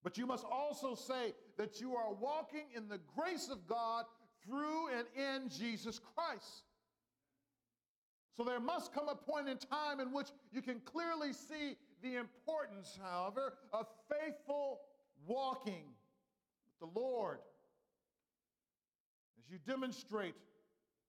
But 0.04 0.18
you 0.18 0.26
must 0.26 0.44
also 0.44 0.94
say 0.94 1.34
that 1.56 1.80
you 1.80 1.96
are 1.96 2.12
walking 2.12 2.66
in 2.76 2.88
the 2.88 3.00
grace 3.16 3.48
of 3.50 3.66
God 3.66 4.04
through 4.44 4.88
and 4.96 5.06
in 5.16 5.48
Jesus 5.48 6.00
Christ. 6.14 6.62
So 8.38 8.44
there 8.44 8.60
must 8.60 8.94
come 8.94 9.08
a 9.08 9.16
point 9.16 9.48
in 9.48 9.56
time 9.56 9.98
in 9.98 10.12
which 10.12 10.28
you 10.52 10.62
can 10.62 10.78
clearly 10.84 11.32
see 11.32 11.76
the 12.04 12.14
importance, 12.14 12.96
however, 13.02 13.54
of 13.72 13.88
faithful 14.08 14.78
walking 15.26 15.82
with 16.64 16.78
the 16.94 17.00
Lord 17.00 17.38
as 19.40 19.50
you 19.50 19.58
demonstrate 19.66 20.36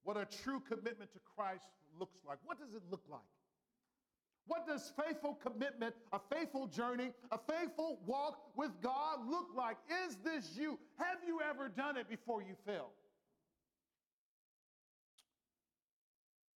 what 0.02 0.18
a 0.18 0.26
true 0.26 0.60
commitment 0.60 1.14
to 1.14 1.20
Christ 1.36 1.68
looks 2.00 2.18
like. 2.28 2.40
What 2.46 2.58
does 2.58 2.74
it 2.74 2.82
look 2.90 3.04
like? 3.08 3.22
What 4.48 4.66
does 4.66 4.92
faithful 5.06 5.36
commitment, 5.36 5.94
a 6.12 6.20
faithful 6.34 6.66
journey, 6.66 7.12
a 7.32 7.38
faithful 7.38 8.00
walk 8.08 8.40
with 8.58 8.72
God 8.82 9.20
look 9.30 9.50
like? 9.56 9.78
Is 10.08 10.18
this 10.24 10.58
you? 10.58 10.80
Have 10.98 11.20
you 11.28 11.42
ever 11.48 11.70
done 11.70 11.96
it 11.96 12.10
before 12.10 12.42
you 12.42 12.56
failed? 12.66 12.90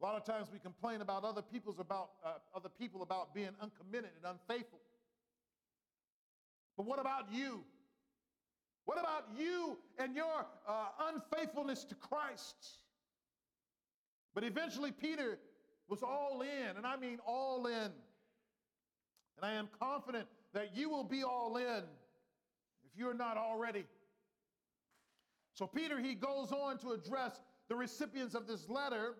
A 0.02 0.04
lot 0.04 0.16
of 0.16 0.24
times 0.24 0.48
we 0.52 0.58
complain 0.58 1.00
about 1.00 1.22
other 1.22 1.42
people's 1.42 1.78
about 1.78 2.10
uh, 2.24 2.32
other 2.56 2.68
people 2.68 3.02
about 3.02 3.32
being 3.32 3.50
uncommitted 3.60 4.10
and 4.16 4.36
unfaithful. 4.36 4.80
But 6.76 6.86
what 6.86 6.98
about 6.98 7.32
you? 7.32 7.62
What 8.84 8.98
about 8.98 9.26
you 9.38 9.78
and 9.98 10.16
your 10.16 10.46
uh, 10.66 10.86
unfaithfulness 11.12 11.84
to 11.84 11.94
Christ? 11.94 12.56
But 14.34 14.42
eventually, 14.42 14.90
Peter 14.90 15.38
was 15.88 16.02
all 16.02 16.42
in, 16.42 16.76
and 16.76 16.84
I 16.84 16.96
mean 16.96 17.20
all 17.24 17.66
in. 17.66 17.92
And 19.36 19.44
I 19.44 19.52
am 19.52 19.68
confident 19.78 20.26
that 20.52 20.74
you 20.74 20.90
will 20.90 21.04
be 21.04 21.22
all 21.22 21.56
in 21.58 21.84
if 22.84 22.98
you're 22.98 23.14
not 23.14 23.36
already. 23.36 23.84
So, 25.54 25.68
Peter, 25.68 26.00
he 26.00 26.16
goes 26.16 26.50
on 26.50 26.78
to 26.78 26.90
address 26.90 27.40
the 27.68 27.76
recipients 27.76 28.34
of 28.34 28.48
this 28.48 28.68
letter 28.68 29.14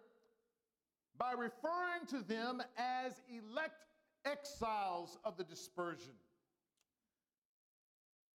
by 1.22 1.30
referring 1.34 2.04
to 2.08 2.20
them 2.26 2.60
as 2.76 3.12
elect 3.30 3.86
exiles 4.24 5.18
of 5.24 5.36
the 5.36 5.44
dispersion. 5.44 6.14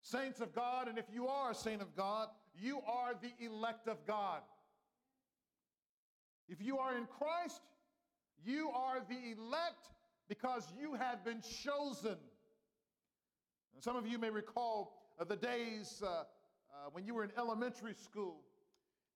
Saints 0.02 0.40
of 0.40 0.56
God, 0.56 0.88
and 0.88 0.98
if 0.98 1.04
you 1.12 1.28
are 1.28 1.52
a 1.52 1.56
saint 1.56 1.82
of 1.82 1.94
God, 1.98 2.30
you 2.58 2.80
are 2.88 3.14
the 3.22 3.46
elect 3.46 3.90
of 3.90 3.98
God. 4.08 4.40
If 6.48 6.62
you 6.62 6.78
are 6.78 6.96
in 6.96 7.08
Christ, 7.08 7.60
you 8.46 8.70
are 8.70 9.02
the 9.02 9.34
elect 9.38 9.90
because 10.30 10.72
you 10.80 10.94
have 10.94 11.26
been 11.26 11.42
chosen. 11.42 12.16
And 13.76 13.84
some 13.84 13.98
of 13.98 14.08
you 14.08 14.18
may 14.18 14.30
recall 14.30 14.94
uh, 15.20 15.26
the 15.26 15.36
days 15.36 16.02
uh, 16.02 16.08
uh, 16.08 16.24
when 16.94 17.06
you 17.06 17.16
were 17.16 17.26
in 17.26 17.32
elementary 17.38 17.96
school 17.96 18.38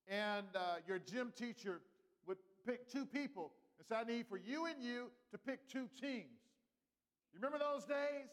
and 0.09 0.47
uh, 0.55 0.59
your 0.85 0.99
gym 0.99 1.31
teacher 1.37 1.79
would 2.27 2.37
pick 2.65 2.91
two 2.91 3.05
people 3.05 3.53
and 3.81 3.87
say, 3.87 3.95
I 3.95 4.17
need 4.17 4.27
for 4.27 4.37
you 4.37 4.65
and 4.67 4.75
you 4.83 5.09
to 5.31 5.37
pick 5.37 5.67
two 5.67 5.89
teams. 5.99 6.39
You 7.33 7.39
remember 7.41 7.57
those 7.57 7.85
days? 7.85 8.29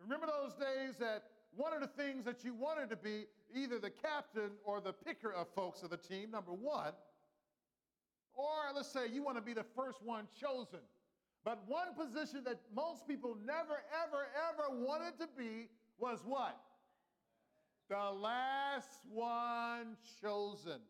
Remember 0.00 0.26
those 0.26 0.54
days 0.54 0.96
that 1.00 1.24
one 1.56 1.72
of 1.72 1.80
the 1.80 1.88
things 1.88 2.24
that 2.24 2.44
you 2.44 2.54
wanted 2.54 2.90
to 2.90 2.96
be 2.96 3.24
either 3.54 3.78
the 3.78 3.90
captain 3.90 4.50
or 4.64 4.80
the 4.80 4.92
picker 4.92 5.32
of 5.32 5.48
folks 5.54 5.82
of 5.82 5.90
the 5.90 5.96
team, 5.96 6.30
number 6.30 6.52
one, 6.52 6.92
or 8.34 8.48
let's 8.74 8.88
say 8.88 9.06
you 9.12 9.22
want 9.22 9.36
to 9.36 9.42
be 9.42 9.54
the 9.54 9.64
first 9.76 10.02
one 10.02 10.26
chosen. 10.40 10.80
But 11.44 11.62
one 11.66 11.88
position 11.94 12.42
that 12.44 12.60
most 12.74 13.06
people 13.06 13.36
never, 13.44 13.82
ever, 14.02 14.26
ever 14.50 14.84
wanted 14.84 15.18
to 15.20 15.28
be 15.36 15.68
was 15.98 16.20
what? 16.24 16.58
The 17.88 17.96
last 17.96 19.00
one 19.12 19.96
chosen. 20.20 20.80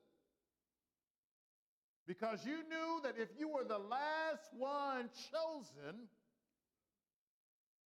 Because 2.06 2.44
you 2.44 2.56
knew 2.68 3.00
that 3.02 3.14
if 3.18 3.28
you 3.38 3.48
were 3.48 3.64
the 3.64 3.78
last 3.78 4.52
one 4.56 5.08
chosen, 5.32 6.00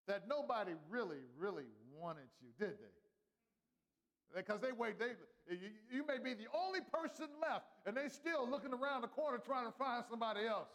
that 0.06 0.28
nobody 0.28 0.72
really, 0.88 1.24
really 1.36 1.66
wanted 1.98 2.28
you, 2.40 2.48
did 2.58 2.76
they? 2.78 4.36
Because 4.36 4.60
they 4.60 4.72
wait, 4.72 4.98
they, 4.98 5.14
you, 5.54 5.70
you 5.90 6.06
may 6.06 6.18
be 6.18 6.34
the 6.34 6.48
only 6.54 6.80
person 6.92 7.26
left, 7.40 7.66
and 7.86 7.96
they 7.96 8.08
still 8.08 8.48
looking 8.48 8.72
around 8.72 9.02
the 9.02 9.08
corner 9.08 9.38
trying 9.38 9.66
to 9.66 9.72
find 9.72 10.04
somebody 10.08 10.46
else. 10.46 10.68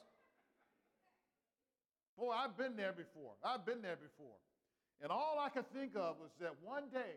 Boy, 2.18 2.32
I've 2.32 2.58
been 2.58 2.76
there 2.76 2.94
before. 2.94 3.34
I've 3.44 3.66
been 3.66 3.82
there 3.82 3.96
before. 3.96 4.36
And 5.02 5.12
all 5.12 5.38
I 5.40 5.50
could 5.50 5.72
think 5.72 5.96
of 5.96 6.20
was 6.20 6.32
that 6.42 6.56
one 6.62 6.90
day 6.92 7.16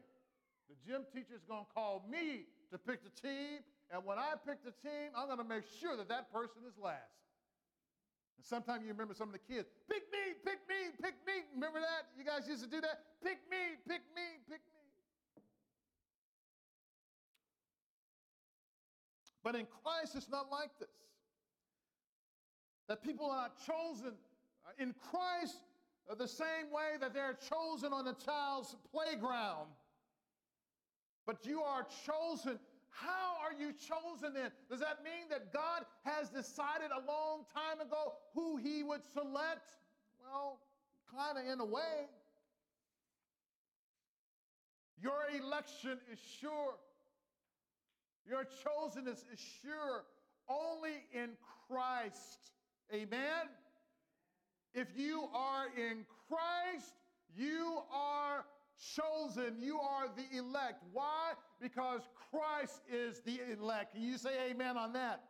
the 0.68 0.76
gym 0.86 1.02
teacher's 1.12 1.42
going 1.48 1.64
to 1.64 1.72
call 1.74 2.04
me 2.08 2.46
to 2.70 2.78
pick 2.78 3.00
the 3.02 3.10
team, 3.20 3.60
and 3.92 4.00
when 4.04 4.18
I 4.18 4.32
pick 4.46 4.64
the 4.64 4.72
team, 4.80 5.12
I'm 5.14 5.26
going 5.26 5.38
to 5.38 5.44
make 5.44 5.64
sure 5.80 5.96
that 5.96 6.08
that 6.08 6.32
person 6.32 6.64
is 6.66 6.78
last. 6.80 7.20
And 8.38 8.44
sometimes 8.46 8.82
you 8.82 8.88
remember 8.88 9.12
some 9.12 9.28
of 9.28 9.36
the 9.36 9.44
kids, 9.44 9.68
pick 9.88 10.08
me, 10.10 10.32
pick 10.44 10.64
me, 10.66 10.96
pick 10.96 11.14
me. 11.26 11.44
Remember 11.54 11.78
that? 11.78 12.08
You 12.16 12.24
guys 12.24 12.48
used 12.48 12.64
to 12.64 12.70
do 12.70 12.80
that? 12.80 13.04
Pick 13.22 13.38
me, 13.50 13.76
pick 13.86 14.00
me, 14.16 14.40
pick 14.48 14.64
me. 14.72 14.72
But 19.44 19.56
in 19.56 19.66
Christ, 19.82 20.16
it's 20.16 20.30
not 20.30 20.50
like 20.50 20.70
this. 20.80 20.88
That 22.88 23.02
people 23.02 23.30
are 23.30 23.42
not 23.42 23.58
chosen 23.66 24.14
in 24.78 24.94
Christ 25.10 25.58
uh, 26.10 26.14
the 26.14 26.28
same 26.28 26.70
way 26.72 26.98
that 27.00 27.12
they're 27.12 27.36
chosen 27.48 27.92
on 27.92 28.06
a 28.06 28.14
child's 28.14 28.74
playground. 28.92 29.68
But 31.26 31.44
you 31.46 31.62
are 31.62 31.86
chosen. 32.06 32.58
How 32.92 33.36
are 33.42 33.52
you 33.58 33.72
chosen 33.72 34.34
then? 34.34 34.50
Does 34.70 34.80
that 34.80 35.02
mean 35.02 35.28
that 35.30 35.52
God 35.52 35.84
has 36.04 36.28
decided 36.28 36.90
a 36.90 37.06
long 37.06 37.44
time 37.52 37.80
ago 37.84 38.14
who 38.34 38.56
he 38.56 38.82
would 38.82 39.02
select? 39.12 39.72
Well, 40.22 40.58
kind 41.16 41.38
of 41.38 41.52
in 41.52 41.60
a 41.60 41.64
way. 41.64 42.08
Your 45.02 45.22
election 45.36 45.98
is 46.12 46.18
sure. 46.40 46.74
Your 48.28 48.44
chosenness 48.44 49.24
is 49.32 49.40
sure 49.62 50.04
only 50.48 51.04
in 51.12 51.30
Christ. 51.68 52.52
Amen? 52.92 53.48
If 54.74 54.88
you 54.96 55.28
are 55.34 55.66
in 55.76 56.04
Christ, 56.28 56.94
you 57.36 57.80
are 57.92 58.44
chosen. 58.78 59.56
You 59.60 59.78
are 59.80 60.08
the 60.08 60.38
elect. 60.38 60.82
Why? 60.92 61.32
Because 61.60 62.02
Christ 62.30 62.80
is 62.92 63.20
the 63.20 63.40
elect. 63.52 63.94
Can 63.94 64.02
you 64.02 64.18
say 64.18 64.50
amen 64.50 64.76
on 64.76 64.92
that? 64.94 65.22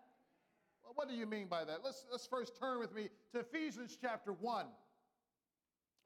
Well, 0.83 0.93
what 0.95 1.09
do 1.09 1.15
you 1.15 1.27
mean 1.27 1.47
by 1.47 1.65
that? 1.65 1.79
Let's, 1.85 2.07
let's 2.11 2.27
first 2.27 2.59
turn 2.59 2.79
with 2.79 2.95
me 2.95 3.09
to 3.33 3.41
Ephesians 3.41 3.97
chapter 4.01 4.33
1. 4.33 4.67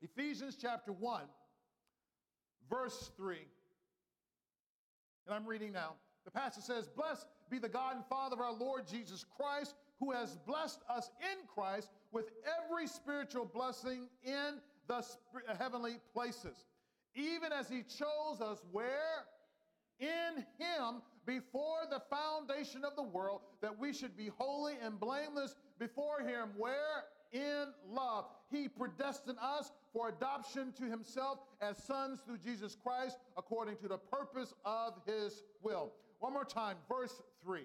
Ephesians 0.02 0.56
chapter 0.60 0.92
1, 0.92 1.22
verse 2.68 3.10
3. 3.16 3.38
And 5.26 5.34
I'm 5.34 5.46
reading 5.46 5.72
now. 5.72 5.94
The 6.24 6.30
passage 6.30 6.64
says, 6.64 6.88
Blessed 6.88 7.26
be 7.50 7.58
the 7.58 7.68
God 7.68 7.96
and 7.96 8.04
Father 8.06 8.34
of 8.34 8.40
our 8.40 8.52
Lord 8.52 8.86
Jesus 8.86 9.24
Christ, 9.36 9.74
who 10.00 10.12
has 10.12 10.36
blessed 10.46 10.80
us 10.90 11.10
in 11.20 11.46
Christ 11.46 11.90
with 12.12 12.30
every 12.64 12.86
spiritual 12.86 13.46
blessing 13.46 14.08
in 14.24 14.60
the 14.88 15.04
heavenly 15.58 15.96
places, 16.12 16.64
even 17.16 17.52
as 17.52 17.68
he 17.68 17.82
chose 17.82 18.40
us 18.40 18.62
where? 18.70 19.24
In 19.98 20.44
him 20.58 21.02
before 21.26 21.80
the 21.90 22.00
foundation 22.10 22.84
of 22.84 22.94
the 22.94 23.02
world, 23.02 23.40
that 23.62 23.76
we 23.76 23.92
should 23.92 24.16
be 24.16 24.30
holy 24.38 24.74
and 24.82 25.00
blameless 25.00 25.56
before 25.78 26.20
him. 26.20 26.50
Where? 26.56 27.04
In 27.32 27.66
love. 27.88 28.26
He 28.50 28.68
predestined 28.68 29.38
us 29.42 29.72
for 29.92 30.10
adoption 30.10 30.72
to 30.78 30.84
himself 30.84 31.38
as 31.60 31.82
sons 31.82 32.20
through 32.24 32.38
Jesus 32.38 32.76
Christ, 32.80 33.18
according 33.36 33.76
to 33.78 33.88
the 33.88 33.98
purpose 33.98 34.54
of 34.64 34.94
his 35.06 35.42
will. 35.62 35.92
One 36.20 36.32
more 36.32 36.44
time, 36.44 36.76
verse 36.88 37.20
3. 37.42 37.62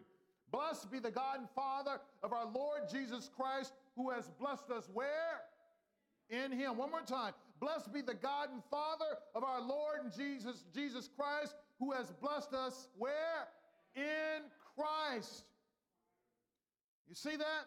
Blessed 0.51 0.91
be 0.91 0.99
the 0.99 1.11
God 1.11 1.39
and 1.39 1.49
Father 1.55 2.01
of 2.23 2.33
our 2.33 2.45
Lord 2.45 2.81
Jesus 2.91 3.29
Christ, 3.35 3.73
who 3.95 4.09
has 4.09 4.29
blessed 4.39 4.69
us 4.69 4.89
where? 4.93 5.41
In 6.29 6.51
him. 6.51 6.77
One 6.77 6.91
more 6.91 7.01
time. 7.01 7.33
Blessed 7.61 7.93
be 7.93 8.01
the 8.01 8.15
God 8.15 8.49
and 8.51 8.63
Father 8.71 9.19
of 9.35 9.43
our 9.43 9.61
Lord 9.61 9.99
and 10.03 10.11
Jesus, 10.11 10.65
Jesus 10.73 11.07
Christ, 11.15 11.53
who 11.79 11.91
has 11.91 12.11
blessed 12.19 12.53
us 12.53 12.87
where? 12.97 13.47
In 13.95 14.41
Christ. 14.75 15.45
You 17.07 17.13
see 17.13 17.35
that? 17.35 17.65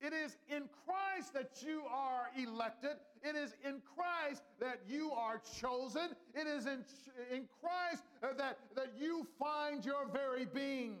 It 0.00 0.14
is 0.14 0.38
in 0.48 0.62
Christ 0.86 1.34
that 1.34 1.62
you 1.66 1.82
are 1.90 2.28
elected. 2.42 2.96
It 3.22 3.36
is 3.36 3.54
in 3.66 3.82
Christ 3.94 4.42
that 4.60 4.80
you 4.88 5.12
are 5.12 5.42
chosen. 5.60 6.08
It 6.34 6.46
is 6.46 6.64
in, 6.64 6.84
in 7.30 7.44
Christ 7.60 8.02
that, 8.22 8.58
that 8.76 8.92
you 8.98 9.26
find 9.38 9.84
your 9.84 10.06
very 10.10 10.46
being. 10.46 10.98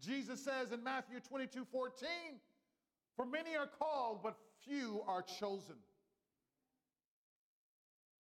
Jesus 0.00 0.44
says 0.44 0.70
in 0.72 0.84
Matthew 0.84 1.18
22 1.20 1.64
14, 1.72 2.08
For 3.16 3.26
many 3.26 3.56
are 3.56 3.66
called, 3.66 4.20
but 4.22 4.36
few 4.64 5.02
are 5.08 5.22
chosen. 5.22 5.76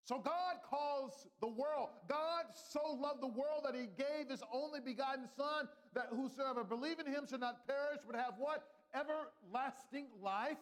So 0.05 0.19
God 0.19 0.57
calls 0.69 1.27
the 1.41 1.49
world. 1.49 1.89
God 2.09 2.45
so 2.53 2.81
loved 3.01 3.23
the 3.23 3.27
world 3.27 3.65
that 3.65 3.75
he 3.75 3.87
gave 3.97 4.31
his 4.31 4.43
only 4.53 4.81
begotten 4.81 5.25
Son, 5.35 5.67
that 5.95 6.09
whosoever 6.11 6.63
believe 6.63 7.01
in 7.01 7.07
him 7.07 7.27
should 7.29 7.41
not 7.41 7.67
perish, 7.67 8.01
but 8.07 8.15
have 8.15 8.35
what? 8.39 8.65
Everlasting 8.95 10.07
life. 10.23 10.59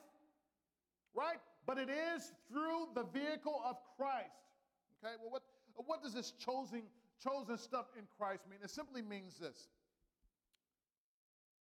Right? 1.12 1.38
But 1.66 1.78
it 1.78 1.90
is 1.90 2.33
through 2.48 2.88
the 2.94 3.05
vehicle 3.12 3.61
of 3.68 3.76
Christ. 3.96 4.31
Okay, 5.05 5.14
well, 5.20 5.33
what, 5.33 5.42
what 5.74 6.02
does 6.05 6.14
this 6.14 6.31
chosen, 6.33 6.83
chosen 7.22 7.59
stuff 7.59 7.87
in 7.98 8.05
Christ 8.16 8.44
mean? 8.48 8.61
It 8.62 8.70
simply 8.70 9.02
means 9.02 9.38
this 9.38 9.68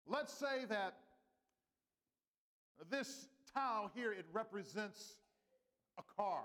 Let's 0.06 0.34
say 0.34 0.66
that 0.68 0.96
this 2.90 3.28
towel 3.54 3.90
here, 3.94 4.12
it 4.12 4.26
represents 4.32 5.14
a 5.98 6.02
car, 6.16 6.44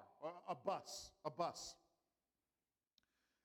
a 0.50 0.56
bus, 0.56 1.12
a 1.26 1.30
bus. 1.30 1.76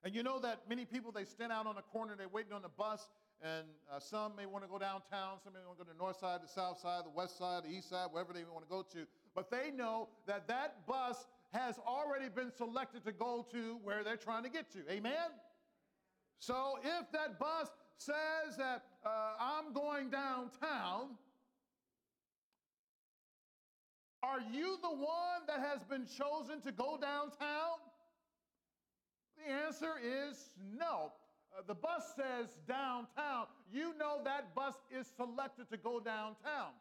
And 0.05 0.15
you 0.15 0.23
know 0.23 0.41
that 0.41 0.63
many 0.69 0.85
people, 0.85 1.13
they 1.13 1.25
stand 1.25 1.53
out 1.53 1.67
on 1.67 1.77
the 1.77 1.83
corner, 1.83 2.15
they're 2.17 2.29
waiting 2.29 2.53
on 2.53 2.63
the 2.63 2.69
bus, 2.69 3.09
and 3.41 3.67
uh, 3.93 3.99
some 4.01 4.35
may 4.37 4.47
want 4.47 4.65
to 4.65 4.71
go 4.71 4.79
downtown, 4.79 5.39
some 5.43 5.53
may 5.53 5.61
want 5.67 5.79
to 5.79 5.85
go 5.85 5.91
to 5.91 5.97
the 5.97 6.03
north 6.03 6.19
side, 6.19 6.41
the 6.43 6.49
south 6.49 6.81
side, 6.81 7.05
the 7.05 7.11
west 7.11 7.39
side, 7.39 7.65
the 7.65 7.71
east 7.71 7.91
side, 7.91 8.09
wherever 8.11 8.33
they 8.33 8.45
want 8.45 8.65
to 8.65 8.71
go 8.71 8.83
to. 8.83 9.07
But 9.35 9.51
they 9.51 9.71
know 9.71 10.09
that 10.27 10.49
that 10.49 10.87
bus 10.87 11.27
has 11.53 11.79
already 11.87 12.29
been 12.29 12.51
selected 12.57 13.05
to 13.05 13.13
go 13.13 13.47
to 13.53 13.79
where 13.83 14.03
they're 14.03 14.17
trying 14.17 14.43
to 14.45 14.49
get 14.49 14.71
to. 14.73 14.79
Amen? 14.91 15.31
So 16.39 16.79
if 16.83 17.11
that 17.13 17.39
bus 17.39 17.69
says 17.97 18.57
that 18.59 18.83
uh, 19.05 19.35
I'm 19.39 19.73
going 19.73 20.11
downtown, 20.11 21.11
are 24.23 24.41
you 24.53 24.79
the 24.83 24.91
one 24.91 25.43
that 25.47 25.61
has 25.61 25.83
been 25.85 26.07
chosen 26.07 26.61
to 26.63 26.73
go 26.73 26.99
downtown? 27.01 27.79
The 29.37 29.53
answer 29.53 29.95
is 30.03 30.51
no. 30.79 31.13
Uh, 31.57 31.63
the 31.67 31.75
bus 31.75 32.15
says 32.17 32.49
downtown. 32.67 33.47
You 33.73 33.95
know 33.99 34.21
that 34.25 34.55
bus 34.55 34.75
is 34.97 35.07
selected 35.17 35.69
to 35.71 35.77
go 35.77 36.01
downtown. 36.01 36.73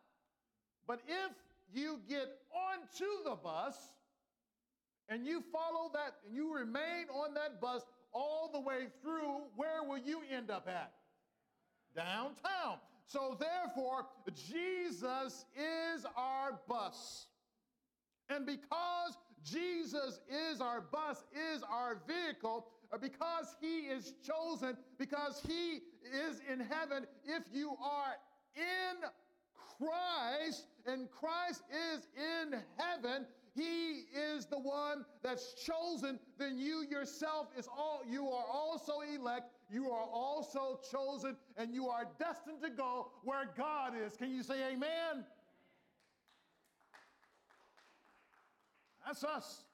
But 0.87 1.01
if 1.07 1.31
you 1.73 1.99
get 2.07 2.29
onto 2.53 3.23
the 3.23 3.35
bus 3.35 3.75
and 5.09 5.25
you 5.25 5.43
follow 5.51 5.91
that 5.93 6.15
and 6.27 6.35
you 6.35 6.53
remain 6.53 7.07
on 7.13 7.33
that 7.33 7.59
bus 7.59 7.81
all 8.13 8.49
the 8.53 8.59
way 8.59 8.87
through, 9.01 9.41
where 9.55 9.83
will 9.87 9.97
you 9.97 10.21
end 10.31 10.51
up 10.51 10.67
at? 10.67 10.91
downtown. 11.95 12.77
So, 13.07 13.37
therefore, 13.39 14.05
Jesus 14.33 15.45
is 15.55 16.05
our 16.15 16.59
bus. 16.67 17.27
And 18.33 18.45
because 18.45 19.17
Jesus 19.43 20.19
is 20.29 20.61
our 20.61 20.81
bus, 20.81 21.23
is 21.53 21.63
our 21.63 22.01
vehicle, 22.07 22.67
uh, 22.93 22.97
because 22.97 23.55
he 23.59 23.81
is 23.81 24.13
chosen, 24.25 24.77
because 24.97 25.41
he 25.47 25.79
is 26.27 26.41
in 26.51 26.59
heaven, 26.59 27.05
if 27.25 27.43
you 27.51 27.71
are 27.83 28.15
in 28.55 29.09
Christ 29.77 30.67
and 30.85 31.09
Christ 31.11 31.63
is 31.93 32.07
in 32.15 32.59
heaven, 32.77 33.25
he 33.53 34.03
is 34.15 34.45
the 34.45 34.59
one 34.59 35.05
that's 35.21 35.53
chosen, 35.65 36.19
then 36.37 36.57
you 36.57 36.85
yourself 36.89 37.47
is 37.57 37.67
all 37.67 38.01
you 38.09 38.29
are 38.29 38.45
also 38.49 39.01
elect 39.13 39.51
you 39.71 39.89
are 39.89 40.05
also 40.11 40.79
chosen 40.91 41.37
and 41.55 41.73
you 41.73 41.87
are 41.87 42.05
destined 42.19 42.61
to 42.61 42.69
go 42.69 43.11
where 43.23 43.49
God 43.57 43.93
is. 43.95 44.17
Can 44.17 44.29
you 44.29 44.43
say 44.43 44.73
amen? 44.73 45.23
That's 49.11 49.25
us. 49.25 49.65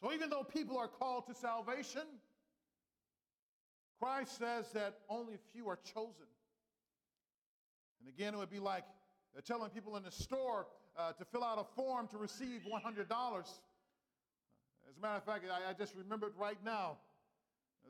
So 0.00 0.12
even 0.12 0.30
though 0.30 0.44
people 0.44 0.78
are 0.78 0.86
called 0.86 1.26
to 1.26 1.34
salvation, 1.34 2.02
Christ 4.00 4.38
says 4.38 4.70
that 4.74 4.98
only 5.08 5.34
a 5.34 5.38
few 5.52 5.68
are 5.68 5.80
chosen. 5.92 6.30
And 7.98 8.08
again, 8.08 8.32
it 8.32 8.36
would 8.36 8.48
be 8.48 8.60
like 8.60 8.84
telling 9.44 9.70
people 9.70 9.96
in 9.96 10.04
the 10.04 10.12
store 10.12 10.68
uh, 10.96 11.14
to 11.14 11.24
fill 11.24 11.42
out 11.42 11.58
a 11.58 11.64
form 11.74 12.06
to 12.06 12.18
receive 12.18 12.60
$100. 12.60 13.00
As 13.00 13.06
a 14.96 15.02
matter 15.02 15.16
of 15.16 15.24
fact, 15.24 15.46
I, 15.50 15.70
I 15.70 15.72
just 15.72 15.96
remembered 15.96 16.34
right 16.38 16.58
now. 16.64 16.98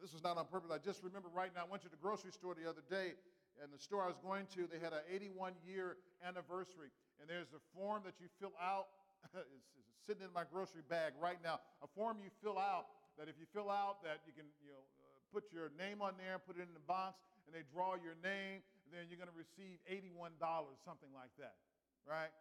This 0.01 0.15
was 0.15 0.25
not 0.25 0.39
on 0.39 0.47
purpose. 0.47 0.71
I 0.73 0.79
just 0.79 1.05
remember 1.05 1.29
right 1.35 1.51
now. 1.55 1.65
I 1.67 1.71
went 1.71 1.83
to 1.83 1.91
the 1.91 1.99
grocery 2.01 2.33
store 2.33 2.55
the 2.55 2.67
other 2.67 2.81
day, 2.89 3.13
and 3.61 3.69
the 3.69 3.79
store 3.79 4.03
I 4.03 4.09
was 4.09 4.21
going 4.25 4.49
to, 4.57 4.65
they 4.67 4.81
had 4.81 4.97
an 4.97 5.05
81 5.09 5.53
year 5.65 6.01
anniversary. 6.25 6.89
And 7.21 7.29
there's 7.29 7.53
a 7.53 7.61
form 7.77 8.03
that 8.09 8.17
you 8.17 8.33
fill 8.41 8.57
out. 8.57 8.89
it's, 9.37 9.69
it's, 9.77 9.93
sitting 10.09 10.25
in 10.25 10.33
my 10.33 10.49
grocery 10.49 10.81
bag 10.89 11.13
right 11.21 11.37
now. 11.45 11.61
A 11.85 11.89
form 11.93 12.25
you 12.25 12.33
fill 12.41 12.57
out 12.57 12.89
that 13.21 13.29
if 13.29 13.37
you 13.37 13.45
fill 13.53 13.69
out 13.69 14.01
that 14.01 14.25
you 14.25 14.33
can 14.33 14.49
you 14.65 14.73
know 14.73 14.81
uh, 14.81 15.21
put 15.29 15.53
your 15.53 15.69
name 15.77 16.01
on 16.01 16.17
there, 16.17 16.41
put 16.41 16.57
it 16.57 16.65
in 16.65 16.73
the 16.73 16.83
box, 16.89 17.21
and 17.45 17.53
they 17.53 17.61
draw 17.69 18.01
your 18.01 18.17
name, 18.25 18.65
then 18.89 19.13
you're 19.13 19.21
going 19.21 19.31
to 19.31 19.37
receive 19.37 19.77
$81, 19.87 20.41
something 20.83 21.13
like 21.13 21.31
that, 21.37 21.61
right? 22.09 22.33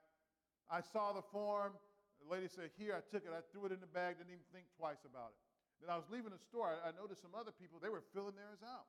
I 0.71 0.79
saw 0.79 1.11
the 1.11 1.25
form. 1.35 1.75
The 2.23 2.31
lady 2.31 2.47
said, 2.47 2.71
Here, 2.79 2.95
I 2.95 3.03
took 3.11 3.27
it, 3.27 3.35
I 3.35 3.43
threw 3.51 3.67
it 3.67 3.75
in 3.75 3.83
the 3.83 3.91
bag, 3.91 4.17
didn't 4.17 4.33
even 4.33 4.49
think 4.55 4.71
twice 4.79 5.03
about 5.03 5.35
it. 5.35 5.39
Then 5.83 5.91
I 5.91 5.99
was 5.99 6.07
leaving 6.07 6.31
the 6.31 6.41
store, 6.41 6.71
I, 6.71 6.89
I 6.89 6.91
noticed 6.95 7.21
some 7.21 7.35
other 7.35 7.51
people, 7.55 7.79
they 7.79 7.91
were 7.91 8.03
filling 8.15 8.39
theirs 8.39 8.63
out. 8.63 8.87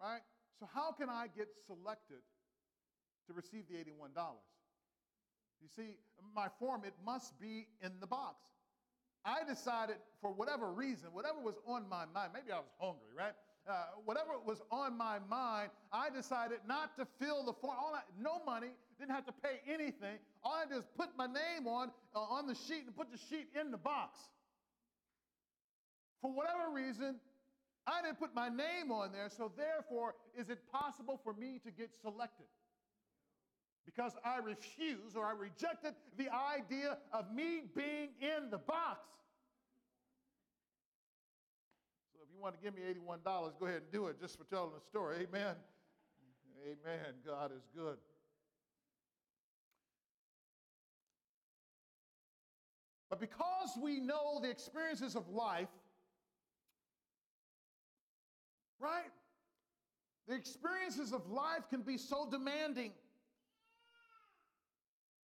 Right? 0.00 0.24
So, 0.60 0.68
how 0.74 0.92
can 0.92 1.08
I 1.08 1.26
get 1.34 1.48
selected 1.66 2.20
to 3.26 3.32
receive 3.32 3.64
the 3.68 3.76
$81? 3.76 4.12
You 5.62 5.68
see, 5.74 5.96
my 6.34 6.48
form, 6.58 6.82
it 6.84 6.92
must 7.04 7.40
be 7.40 7.66
in 7.82 7.92
the 7.98 8.06
box. 8.06 8.36
I 9.24 9.40
decided, 9.48 9.96
for 10.20 10.32
whatever 10.32 10.70
reason, 10.70 11.08
whatever 11.12 11.40
was 11.40 11.56
on 11.66 11.88
my 11.88 12.04
mind, 12.12 12.32
maybe 12.34 12.52
I 12.52 12.58
was 12.58 12.72
hungry, 12.78 13.08
right? 13.16 13.32
Uh, 13.68 13.84
whatever 14.04 14.32
was 14.44 14.60
on 14.70 14.96
my 14.96 15.18
mind, 15.30 15.70
I 15.92 16.08
decided 16.10 16.58
not 16.66 16.96
to 16.96 17.06
fill 17.18 17.44
the 17.44 17.52
form. 17.52 17.76
All 17.78 17.94
I, 17.94 18.00
no 18.20 18.44
money, 18.44 18.72
didn't 18.98 19.12
have 19.14 19.26
to 19.26 19.32
pay 19.32 19.60
anything. 19.66 20.18
All 20.42 20.52
I 20.52 20.66
did 20.66 20.78
is 20.78 20.88
put 20.96 21.08
my 21.16 21.26
name 21.26 21.66
on 21.66 21.90
uh, 22.14 22.20
on 22.20 22.46
the 22.46 22.54
sheet 22.54 22.84
and 22.86 22.94
put 22.94 23.10
the 23.10 23.18
sheet 23.30 23.48
in 23.58 23.70
the 23.70 23.78
box. 23.78 24.18
For 26.20 26.30
whatever 26.32 26.70
reason, 26.72 27.16
I 27.90 28.02
didn't 28.02 28.18
put 28.18 28.34
my 28.34 28.48
name 28.48 28.92
on 28.92 29.10
there, 29.12 29.28
so 29.28 29.50
therefore, 29.56 30.14
is 30.38 30.48
it 30.48 30.60
possible 30.70 31.20
for 31.24 31.32
me 31.32 31.60
to 31.64 31.70
get 31.72 31.90
selected? 32.00 32.46
Because 33.84 34.12
I 34.24 34.38
refused 34.38 35.16
or 35.16 35.24
I 35.24 35.32
rejected 35.32 35.94
the 36.16 36.28
idea 36.28 36.98
of 37.12 37.34
me 37.34 37.62
being 37.74 38.10
in 38.20 38.50
the 38.50 38.58
box. 38.58 39.00
So 42.12 42.20
if 42.22 42.28
you 42.32 42.40
want 42.40 42.54
to 42.54 42.60
give 42.62 42.74
me 42.74 42.82
$81, 42.82 43.24
go 43.58 43.66
ahead 43.66 43.82
and 43.82 43.92
do 43.92 44.06
it 44.06 44.20
just 44.20 44.38
for 44.38 44.44
telling 44.44 44.70
the 44.72 44.80
story. 44.80 45.26
Amen. 45.28 45.56
Amen. 46.64 47.14
God 47.26 47.50
is 47.52 47.66
good. 47.74 47.96
But 53.08 53.18
because 53.18 53.76
we 53.82 53.98
know 53.98 54.38
the 54.40 54.48
experiences 54.48 55.16
of 55.16 55.28
life, 55.28 55.68
right? 58.80 59.10
The 60.28 60.34
experiences 60.34 61.12
of 61.12 61.28
life 61.30 61.68
can 61.68 61.82
be 61.82 61.98
so 61.98 62.28
demanding 62.30 62.92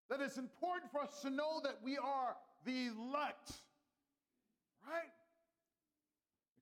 that 0.09 0.21
it's 0.21 0.37
important 0.37 0.91
for 0.93 1.01
us 1.03 1.21
to 1.23 1.31
know 1.31 1.61
that 1.65 1.79
we 1.83 1.97
are 1.99 2.37
the 2.65 2.87
elect, 2.87 3.53
right? 4.87 5.11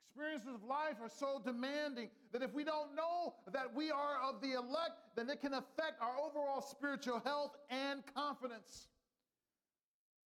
Experiences 0.07 0.55
of 0.55 0.63
life 0.63 0.97
are 1.03 1.09
so 1.09 1.43
demanding 1.45 2.09
that 2.33 2.43
if 2.43 2.55
we 2.55 2.65
don't 2.65 2.95
know 2.95 3.35
that 3.53 3.75
we 3.75 3.91
are 3.91 4.17
of 4.23 4.41
the 4.41 4.53
elect, 4.53 4.93
then 5.17 5.29
it 5.29 5.41
can 5.41 5.55
affect 5.55 6.01
our 6.01 6.15
overall 6.25 6.63
spiritual 6.63 7.21
health 7.25 7.57
and 7.69 8.03
confidence. 8.15 8.87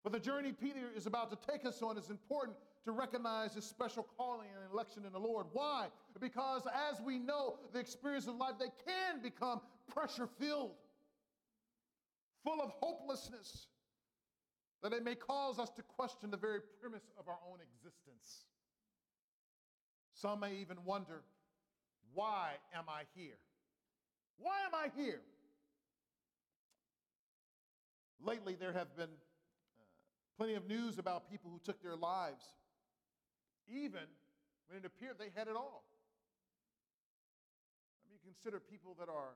But 0.03 0.11
the 0.11 0.19
journey 0.19 0.51
Peter 0.51 0.89
is 0.95 1.05
about 1.05 1.29
to 1.31 1.51
take 1.51 1.65
us 1.65 1.81
on 1.81 1.97
is 1.97 2.09
important 2.09 2.57
to 2.85 2.91
recognize 2.91 3.55
his 3.55 3.65
special 3.65 4.07
calling 4.17 4.47
and 4.55 4.71
election 4.71 5.03
in 5.05 5.11
the 5.11 5.19
Lord. 5.19 5.47
Why? 5.51 5.87
Because 6.19 6.63
as 6.91 7.01
we 7.01 7.17
know, 7.17 7.57
the 7.73 7.79
experience 7.79 8.27
of 8.27 8.35
life, 8.35 8.53
they 8.59 8.71
can 8.85 9.21
become 9.21 9.59
pressure 9.91 10.27
filled, 10.39 10.75
full 12.43 12.61
of 12.61 12.71
hopelessness, 12.79 13.67
that 14.83 14.93
it 14.93 15.03
may 15.03 15.15
cause 15.15 15.57
us 15.57 15.71
to 15.71 15.81
question 15.81 16.29
the 16.29 16.37
very 16.37 16.59
premise 16.79 17.09
of 17.19 17.27
our 17.27 17.39
own 17.51 17.57
existence. 17.59 18.45
Some 20.13 20.41
may 20.41 20.55
even 20.55 20.77
wonder, 20.85 21.23
why 22.13 22.51
am 22.73 22.85
I 22.87 23.01
here? 23.15 23.37
Why 24.37 24.59
am 24.65 24.75
I 24.75 24.91
here? 24.95 25.21
Lately, 28.21 28.55
there 28.59 28.73
have 28.73 28.95
been 28.95 29.09
uh, 29.09 29.83
Plenty 30.37 30.55
of 30.55 30.67
news 30.67 30.99
about 30.99 31.29
people 31.29 31.49
who 31.49 31.59
took 31.63 31.81
their 31.81 31.95
lives, 31.95 32.43
even 33.67 34.07
when 34.67 34.79
it 34.79 34.85
appeared 34.85 35.15
they 35.19 35.31
had 35.35 35.47
it 35.47 35.55
all. 35.55 35.83
I 38.01 38.09
mean, 38.09 38.19
consider 38.23 38.59
people 38.59 38.95
that 38.99 39.09
are, 39.09 39.35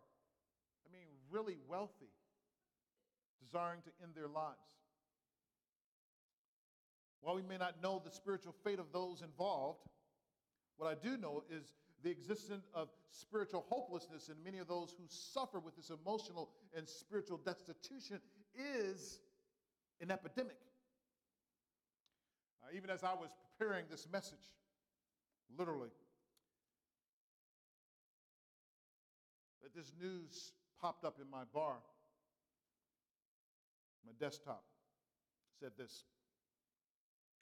I 0.85 0.87
mean, 0.91 1.07
really 1.29 1.57
wealthy, 1.67 2.13
desiring 3.43 3.81
to 3.81 3.89
end 4.03 4.13
their 4.15 4.27
lives. 4.27 4.79
While 7.21 7.35
we 7.35 7.41
may 7.41 7.57
not 7.57 7.81
know 7.83 8.01
the 8.03 8.11
spiritual 8.11 8.55
fate 8.63 8.79
of 8.79 8.91
those 8.93 9.21
involved, 9.21 9.81
what 10.77 10.89
I 10.89 10.95
do 10.95 11.17
know 11.17 11.43
is 11.49 11.73
the 12.03 12.09
existence 12.09 12.69
of 12.73 12.87
spiritual 13.11 13.65
hopelessness 13.67 14.29
in 14.29 14.41
many 14.43 14.59
of 14.59 14.67
those 14.67 14.95
who 14.97 15.03
suffer 15.07 15.59
with 15.59 15.75
this 15.75 15.89
emotional 15.89 16.49
and 16.75 16.87
spiritual 16.87 17.37
destitution 17.37 18.19
is 18.55 19.19
an 19.99 20.11
epidemic. 20.11 20.55
Even 22.75 22.89
as 22.89 23.03
I 23.03 23.13
was 23.13 23.29
preparing 23.57 23.85
this 23.89 24.07
message, 24.11 24.53
literally, 25.57 25.89
that 29.61 29.73
this 29.75 29.91
news 29.99 30.53
popped 30.81 31.03
up 31.03 31.17
in 31.21 31.29
my 31.29 31.43
bar, 31.53 31.75
my 34.05 34.11
desktop, 34.19 34.63
said 35.59 35.71
this, 35.77 36.03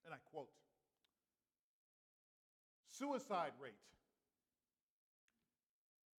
and 0.05 0.13
I 0.13 0.17
quote 0.31 0.49
Suicide 2.89 3.51
rate. 3.61 3.73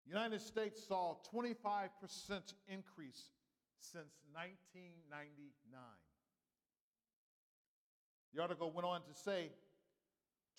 United 0.07 0.41
States 0.41 0.83
saw 0.87 1.17
25% 1.35 1.91
increase 2.69 3.31
since 3.81 4.15
1999. 4.33 5.81
The 8.39 8.43
article 8.43 8.71
went 8.71 8.87
on 8.87 9.01
to 9.01 9.15
say 9.25 9.51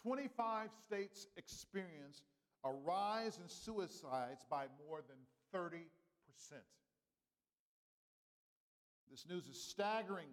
25 0.03 0.67
states 0.83 1.27
experience 1.37 2.23
a 2.65 2.73
rise 2.73 3.39
in 3.41 3.47
suicides 3.47 4.43
by 4.49 4.65
more 4.85 4.99
than 5.07 5.15
30%. 5.55 5.85
This 9.09 9.25
news 9.29 9.47
is 9.47 9.63
staggering 9.63 10.27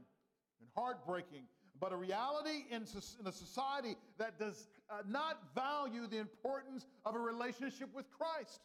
and 0.59 0.69
heartbreaking, 0.75 1.45
but 1.79 1.93
a 1.93 1.97
reality 1.97 2.65
in, 2.69 2.83
a 3.25 3.31
society 3.31 3.95
that 4.19 4.41
does 4.41 4.67
uh, 4.91 5.03
not 5.09 5.39
value 5.55 6.09
the 6.09 6.19
importance 6.19 6.85
of 7.05 7.15
a 7.15 7.21
relationship 7.21 7.91
with 7.95 8.07
Christ. 8.11 8.61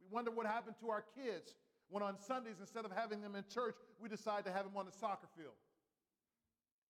We 0.00 0.08
wonder 0.12 0.32
what 0.32 0.46
happened 0.46 0.74
to 0.80 0.90
our 0.90 1.04
kids 1.14 1.54
when 1.90 2.02
on 2.02 2.18
Sundays, 2.18 2.56
instead 2.58 2.84
of 2.84 2.90
having 2.90 3.20
them 3.20 3.36
in 3.36 3.44
church, 3.54 3.76
we 4.00 4.08
decide 4.08 4.44
to 4.46 4.50
have 4.50 4.64
them 4.64 4.76
on 4.76 4.84
the 4.84 4.92
soccer 4.98 5.28
field. 5.36 5.54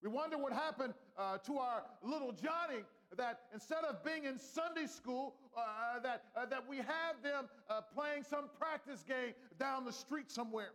We 0.01 0.09
wonder 0.09 0.37
what 0.37 0.53
happened 0.53 0.93
uh, 1.17 1.37
to 1.39 1.57
our 1.57 1.83
little 2.01 2.31
Johnny 2.31 2.83
that 3.17 3.41
instead 3.53 3.83
of 3.83 4.03
being 4.03 4.25
in 4.25 4.37
Sunday 4.37 4.87
school, 4.87 5.35
uh, 5.57 5.99
that, 6.01 6.23
uh, 6.37 6.45
that 6.45 6.67
we 6.69 6.77
have 6.77 7.21
them 7.23 7.49
uh, 7.69 7.81
playing 7.93 8.23
some 8.23 8.49
practice 8.57 9.03
game 9.03 9.33
down 9.59 9.83
the 9.83 9.91
street 9.91 10.31
somewhere. 10.31 10.71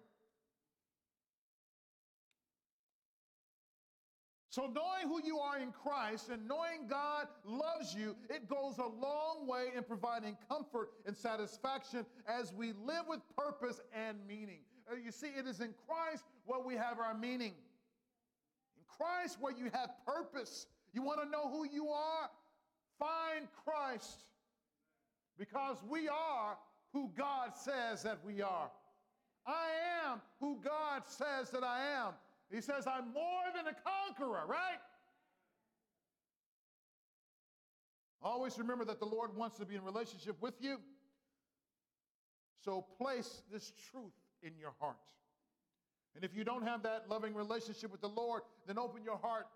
So, 4.51 4.71
knowing 4.73 5.09
who 5.09 5.21
you 5.27 5.39
are 5.39 5.59
in 5.59 5.73
Christ 5.73 6.29
and 6.29 6.47
knowing 6.47 6.87
God 6.89 7.27
loves 7.45 7.93
you, 7.93 8.15
it 8.31 8.49
goes 8.49 8.79
a 8.79 8.87
long 8.87 9.49
way 9.49 9.71
in 9.77 9.83
providing 9.83 10.37
comfort 10.49 10.91
and 11.07 11.17
satisfaction 11.17 12.07
as 12.29 12.53
we 12.53 12.69
live 12.69 13.07
with 13.09 13.21
purpose 13.37 13.81
and 13.93 14.17
meaning. 14.29 14.61
Uh, 14.89 14.95
you 14.95 15.11
see, 15.11 15.27
it 15.27 15.49
is 15.49 15.59
in 15.59 15.75
Christ 15.89 16.23
where 16.47 16.61
we 16.61 16.75
have 16.75 17.01
our 17.01 17.15
meaning. 17.15 17.55
Christ 18.97 19.39
where 19.41 19.53
you 19.53 19.71
have 19.73 19.91
purpose. 20.07 20.67
You 20.93 21.03
want 21.03 21.23
to 21.23 21.29
know 21.29 21.49
who 21.49 21.67
you 21.69 21.89
are? 21.89 22.31
Find 22.99 23.49
Christ 23.65 24.21
because 25.39 25.77
we 25.89 26.09
are 26.09 26.57
who 26.93 27.11
God 27.17 27.57
says 27.57 28.03
that 28.05 28.19
we 28.25 28.41
are. 28.41 28.71
I 29.47 29.67
am 30.07 30.21
who 30.41 30.59
God 30.63 31.03
says 31.07 31.51
that 31.51 31.65
I 31.65 31.81
am. 32.07 32.13
He 32.51 32.61
says, 32.61 32.87
I'm 32.87 33.13
more 33.13 33.45
than 33.55 33.67
a 33.67 33.75
conqueror, 33.75 34.47
right? 34.47 34.79
Always 38.23 38.59
remember 38.59 38.85
that 38.87 39.01
the 39.01 39.07
Lord 39.07 39.37
wants 39.37 39.59
to 39.59 39.67
be 39.67 39.75
in 39.75 39.85
relationship 39.85 40.41
with 40.41 40.55
you. 40.61 40.79
So 42.65 42.87
place 42.99 43.43
this 43.53 43.73
truth 43.91 44.15
in 44.43 44.53
your 44.59 44.73
heart. 44.81 44.97
And 46.15 46.25
if 46.25 46.35
you 46.35 46.45
don't 46.45 46.63
have 46.63 46.83
that 46.85 47.07
loving 47.09 47.35
relationship 47.35 47.91
with 47.91 48.01
the 48.01 48.09
Lord, 48.09 48.43
then 48.67 48.79
open 48.79 49.03
your 49.03 49.19
heart 49.19 49.47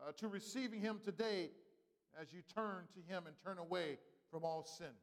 uh, 0.00 0.12
to 0.16 0.28
receiving 0.28 0.80
Him 0.80 1.00
today 1.04 1.50
as 2.20 2.32
you 2.32 2.40
turn 2.54 2.84
to 2.94 3.12
Him 3.12 3.24
and 3.26 3.36
turn 3.44 3.58
away 3.58 3.98
from 4.30 4.44
all 4.44 4.64
sin. 4.64 4.94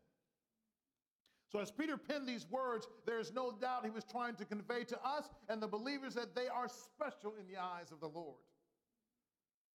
So, 1.52 1.60
as 1.60 1.72
Peter 1.72 1.96
penned 1.96 2.28
these 2.28 2.46
words, 2.50 2.88
there 3.06 3.20
is 3.20 3.32
no 3.32 3.52
doubt 3.52 3.86
he 3.86 3.92
was 3.92 4.04
trying 4.04 4.36
to 4.36 4.46
convey 4.46 4.84
to 4.86 4.98
us 5.06 5.30
and 5.48 5.62
the 5.62 5.68
believers 5.68 6.14
that 6.16 6.36
they 6.36 6.48
are 6.48 6.68
special 6.68 7.34
in 7.40 7.48
the 7.48 7.62
eyes 7.62 7.92
of 7.92 8.00
the 8.00 8.10
Lord. 8.10 8.42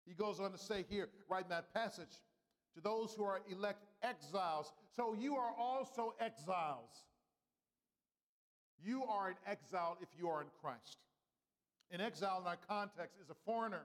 He 0.06 0.12
goes 0.12 0.40
on 0.40 0.52
to 0.52 0.58
say 0.58 0.84
here, 0.90 1.08
right 1.28 1.44
in 1.44 1.48
that 1.50 1.72
passage, 1.72 2.20
to 2.74 2.80
those 2.82 3.14
who 3.14 3.24
are 3.24 3.40
elect 3.50 3.86
exiles. 4.02 4.72
So, 4.94 5.14
you 5.14 5.36
are 5.36 5.54
also 5.58 6.14
exiles. 6.20 7.04
You 8.82 9.04
are 9.04 9.28
an 9.28 9.36
exile 9.46 9.96
if 10.02 10.08
you 10.18 10.28
are 10.28 10.42
in 10.42 10.48
Christ. 10.60 10.98
An 11.90 12.00
exile 12.00 12.40
in 12.40 12.46
our 12.46 12.58
context 12.68 13.18
is 13.20 13.30
a 13.30 13.34
foreigner 13.44 13.82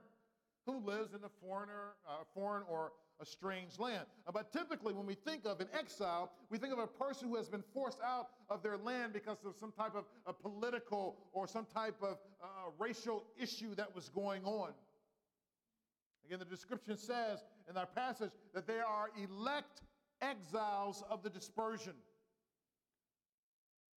who 0.64 0.78
lives 0.78 1.14
in 1.14 1.22
a 1.24 1.28
foreigner, 1.40 1.94
uh, 2.08 2.24
foreign 2.34 2.62
or 2.68 2.92
a 3.20 3.24
strange 3.24 3.78
land. 3.78 4.04
Uh, 4.26 4.32
But 4.32 4.52
typically, 4.52 4.92
when 4.92 5.06
we 5.06 5.14
think 5.14 5.46
of 5.46 5.60
an 5.60 5.68
exile, 5.72 6.32
we 6.50 6.58
think 6.58 6.72
of 6.72 6.78
a 6.78 6.86
person 6.86 7.28
who 7.28 7.36
has 7.36 7.48
been 7.48 7.64
forced 7.72 7.98
out 8.04 8.30
of 8.50 8.62
their 8.62 8.76
land 8.76 9.12
because 9.12 9.38
of 9.44 9.56
some 9.56 9.72
type 9.72 9.94
of 9.94 10.04
a 10.26 10.32
political 10.32 11.16
or 11.32 11.46
some 11.46 11.66
type 11.66 11.96
of 12.02 12.18
uh, 12.42 12.46
racial 12.78 13.24
issue 13.38 13.74
that 13.74 13.94
was 13.94 14.08
going 14.10 14.44
on. 14.44 14.70
Again, 16.26 16.40
the 16.40 16.44
description 16.44 16.96
says 16.96 17.44
in 17.70 17.76
our 17.76 17.86
passage 17.86 18.32
that 18.52 18.66
they 18.66 18.80
are 18.80 19.10
elect 19.16 19.82
exiles 20.20 21.04
of 21.08 21.22
the 21.22 21.30
dispersion. 21.30 21.94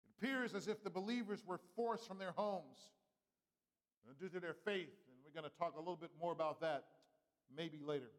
It 0.05 0.25
appears 0.25 0.53
as 0.53 0.67
if 0.67 0.83
the 0.83 0.89
believers 0.89 1.43
were 1.45 1.59
forced 1.75 2.07
from 2.07 2.19
their 2.19 2.33
homes 2.35 2.89
due 4.13 4.29
to 4.29 4.39
their 4.39 4.55
faith, 4.65 4.89
and 5.07 5.17
we're 5.23 5.39
going 5.39 5.49
to 5.49 5.57
talk 5.57 5.75
a 5.75 5.79
little 5.79 5.95
bit 5.95 6.11
more 6.19 6.31
about 6.31 6.61
that 6.61 6.83
maybe 7.55 7.79
later. 7.85 8.09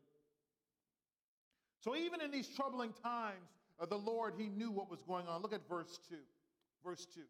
So, 1.80 1.96
even 1.96 2.20
in 2.20 2.30
these 2.30 2.48
troubling 2.48 2.92
times, 3.02 3.48
uh, 3.80 3.86
the 3.86 3.96
Lord, 3.96 4.34
He 4.36 4.48
knew 4.48 4.70
what 4.70 4.90
was 4.90 5.02
going 5.02 5.26
on. 5.26 5.42
Look 5.42 5.52
at 5.52 5.68
verse 5.68 5.98
2. 6.08 6.16
Verse 6.84 7.06
2. 7.14 7.20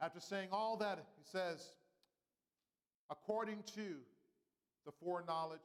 After 0.00 0.20
saying 0.20 0.48
all 0.52 0.76
that, 0.78 0.98
He 1.16 1.24
says, 1.24 1.72
according 3.10 3.62
to 3.74 3.96
the 4.84 4.92
foreknowledge 5.02 5.60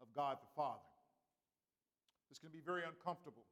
of 0.00 0.08
God 0.14 0.36
the 0.40 0.48
Father. 0.54 0.80
This 2.28 2.38
can 2.38 2.50
be 2.50 2.60
very 2.64 2.82
uncomfortable 2.82 3.44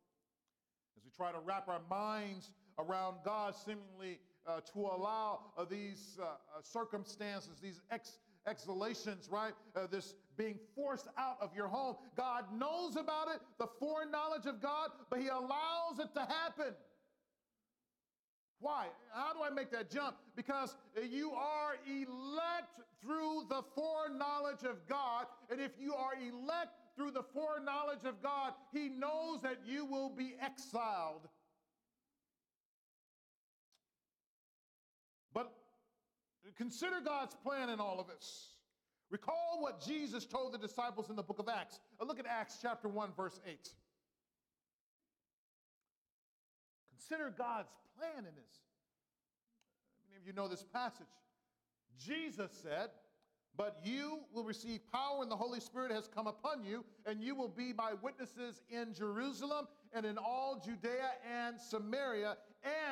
as 0.97 1.05
we 1.05 1.11
try 1.17 1.33
to 1.33 1.39
wrap 1.39 1.69
our 1.69 1.81
minds 1.89 2.51
around 2.79 3.17
God 3.25 3.55
seemingly 3.55 4.21
uh, 4.47 4.61
to 4.73 4.81
allow 4.81 5.41
uh, 5.57 5.65
these 5.65 6.19
uh, 6.21 6.25
uh 6.25 6.63
circumstances, 6.63 7.59
these 7.61 7.81
ex- 7.91 8.19
exhalations, 8.47 9.29
right? 9.31 9.53
Uh, 9.75 9.87
this 9.91 10.15
being 10.37 10.59
forced 10.75 11.09
out 11.19 11.37
of 11.41 11.55
your 11.55 11.69
home. 11.69 11.97
God 12.17 12.45
knows 12.57 12.97
about 12.97 13.29
it, 13.29 13.41
the 13.59 13.67
foreknowledge 13.79 14.47
of 14.47 14.61
God, 14.61 14.91
but 15.11 15.21
He 15.21 15.29
allows 15.29 15.99
it 15.99 16.13
to 16.15 16.21
happen. 16.21 16.75
Why? 18.59 18.87
How 19.13 19.35
do 19.35 19.43
I 19.43 19.51
make 19.51 19.71
that 19.73 19.91
jump? 19.91 20.17
Because 20.35 20.77
you 21.11 21.33
are 21.33 21.77
elect 21.87 22.81
through 23.03 23.47
the 23.49 23.63
foreknowledge 23.75 24.63
of 24.63 24.87
God. 24.89 25.27
And 25.51 25.61
if 25.61 25.73
you 25.79 25.95
are 25.95 26.15
elect 26.15 26.73
through 26.97 27.11
the 27.11 27.23
foreknowledge 27.23 28.05
of 28.05 28.23
God, 28.23 28.55
He 28.73 28.89
knows 28.89 29.43
that 29.43 29.59
you 29.67 29.85
will 29.85 30.09
be 30.09 30.35
exiled. 30.41 31.29
Consider 36.57 37.01
God's 37.05 37.35
plan 37.35 37.71
in 37.71 37.81
all 37.81 38.01
of 38.01 38.07
this. 38.07 38.49
Recall 39.11 39.59
what 39.61 39.85
Jesus 39.85 40.27
told 40.27 40.53
the 40.53 40.59
disciples 40.59 41.11
in 41.11 41.17
the 41.17 41.23
book 41.23 41.39
of 41.39 41.49
Acts. 41.49 41.79
Uh, 42.01 42.05
look 42.05 42.19
at 42.19 42.27
Acts 42.27 42.59
chapter 42.61 42.89
1, 42.89 43.11
verse 43.17 43.39
8. 43.47 43.71
Consider 46.91 47.33
God's 47.37 47.71
plan 47.97 48.19
in 48.19 48.35
this. 48.35 48.63
Many 50.09 50.21
of 50.21 50.27
you 50.27 50.33
know 50.33 50.49
this 50.49 50.65
passage. 50.65 51.07
Jesus 52.05 52.51
said, 52.63 52.91
But 53.57 53.79
you 53.85 54.21
will 54.35 54.43
receive 54.43 54.81
power, 54.91 55.23
and 55.23 55.31
the 55.31 55.37
Holy 55.37 55.61
Spirit 55.61 55.93
has 55.93 56.09
come 56.09 56.27
upon 56.27 56.65
you, 56.65 56.85
and 57.07 57.23
you 57.23 57.37
will 57.37 57.49
be 57.49 57.73
my 57.73 57.93
witnesses 58.03 58.61
in 58.69 58.93
Jerusalem 58.93 59.69
and 59.93 60.05
in 60.05 60.19
all 60.19 60.61
Judea 60.65 61.11
and 61.33 61.61
Samaria 61.61 62.37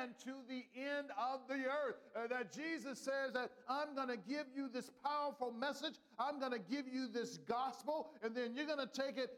and 0.01 0.13
to 0.25 0.33
the 0.49 0.65
end 0.79 1.09
of 1.19 1.41
the 1.49 1.65
earth. 1.67 1.97
Uh, 2.15 2.27
that 2.29 2.53
Jesus 2.53 2.99
says 2.99 3.33
that 3.35 3.51
I'm 3.69 3.95
going 3.95 4.09
to 4.09 4.17
give 4.17 4.47
you 4.55 4.69
this 4.69 4.91
powerful 5.05 5.53
message, 5.53 5.95
I'm 6.19 6.39
going 6.39 6.53
to 6.53 6.59
give 6.59 6.87
you 6.87 7.09
this 7.09 7.39
gospel, 7.39 8.11
and 8.23 8.35
then 8.35 8.55
you're 8.55 8.67
going 8.67 8.79
to 8.79 9.03
take 9.03 9.17
it 9.19 9.31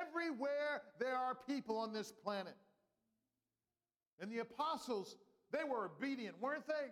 everywhere 0.00 0.82
there 0.98 1.16
are 1.16 1.36
people 1.46 1.76
on 1.78 1.92
this 1.92 2.12
planet. 2.12 2.56
And 4.20 4.30
the 4.30 4.38
apostles, 4.38 5.16
they 5.52 5.64
were 5.68 5.86
obedient, 5.86 6.40
weren't 6.40 6.66
they? 6.66 6.88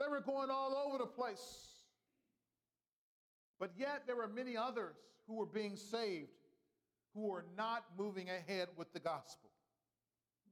They 0.00 0.08
were 0.08 0.20
going 0.20 0.50
all 0.50 0.74
over 0.86 0.98
the 0.98 1.06
place. 1.06 1.68
But 3.58 3.72
yet, 3.76 4.04
there 4.06 4.14
were 4.14 4.28
many 4.28 4.56
others 4.56 4.94
who 5.26 5.34
were 5.34 5.46
being 5.46 5.76
saved 5.76 6.28
who 7.14 7.26
were 7.26 7.44
not 7.56 7.84
moving 7.98 8.28
ahead 8.30 8.68
with 8.76 8.92
the 8.92 9.00
gospel. 9.00 9.50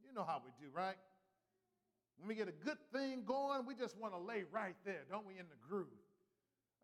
You 0.05 0.13
know 0.15 0.25
how 0.25 0.43
we 0.45 0.51
do, 0.61 0.73
right? 0.75 0.97
When 2.19 2.29
we 2.29 2.35
get 2.35 2.49
a 2.49 2.65
good 2.65 2.79
thing 2.93 3.23
going, 3.27 3.67
we 3.67 3.75
just 3.75 3.97
want 3.99 4.15
to 4.15 4.19
lay 4.19 4.45
right 4.53 4.77
there, 4.85 5.05
don't 5.11 5.27
we, 5.27 5.35
in 5.35 5.47
the 5.49 5.69
groove? 5.69 5.87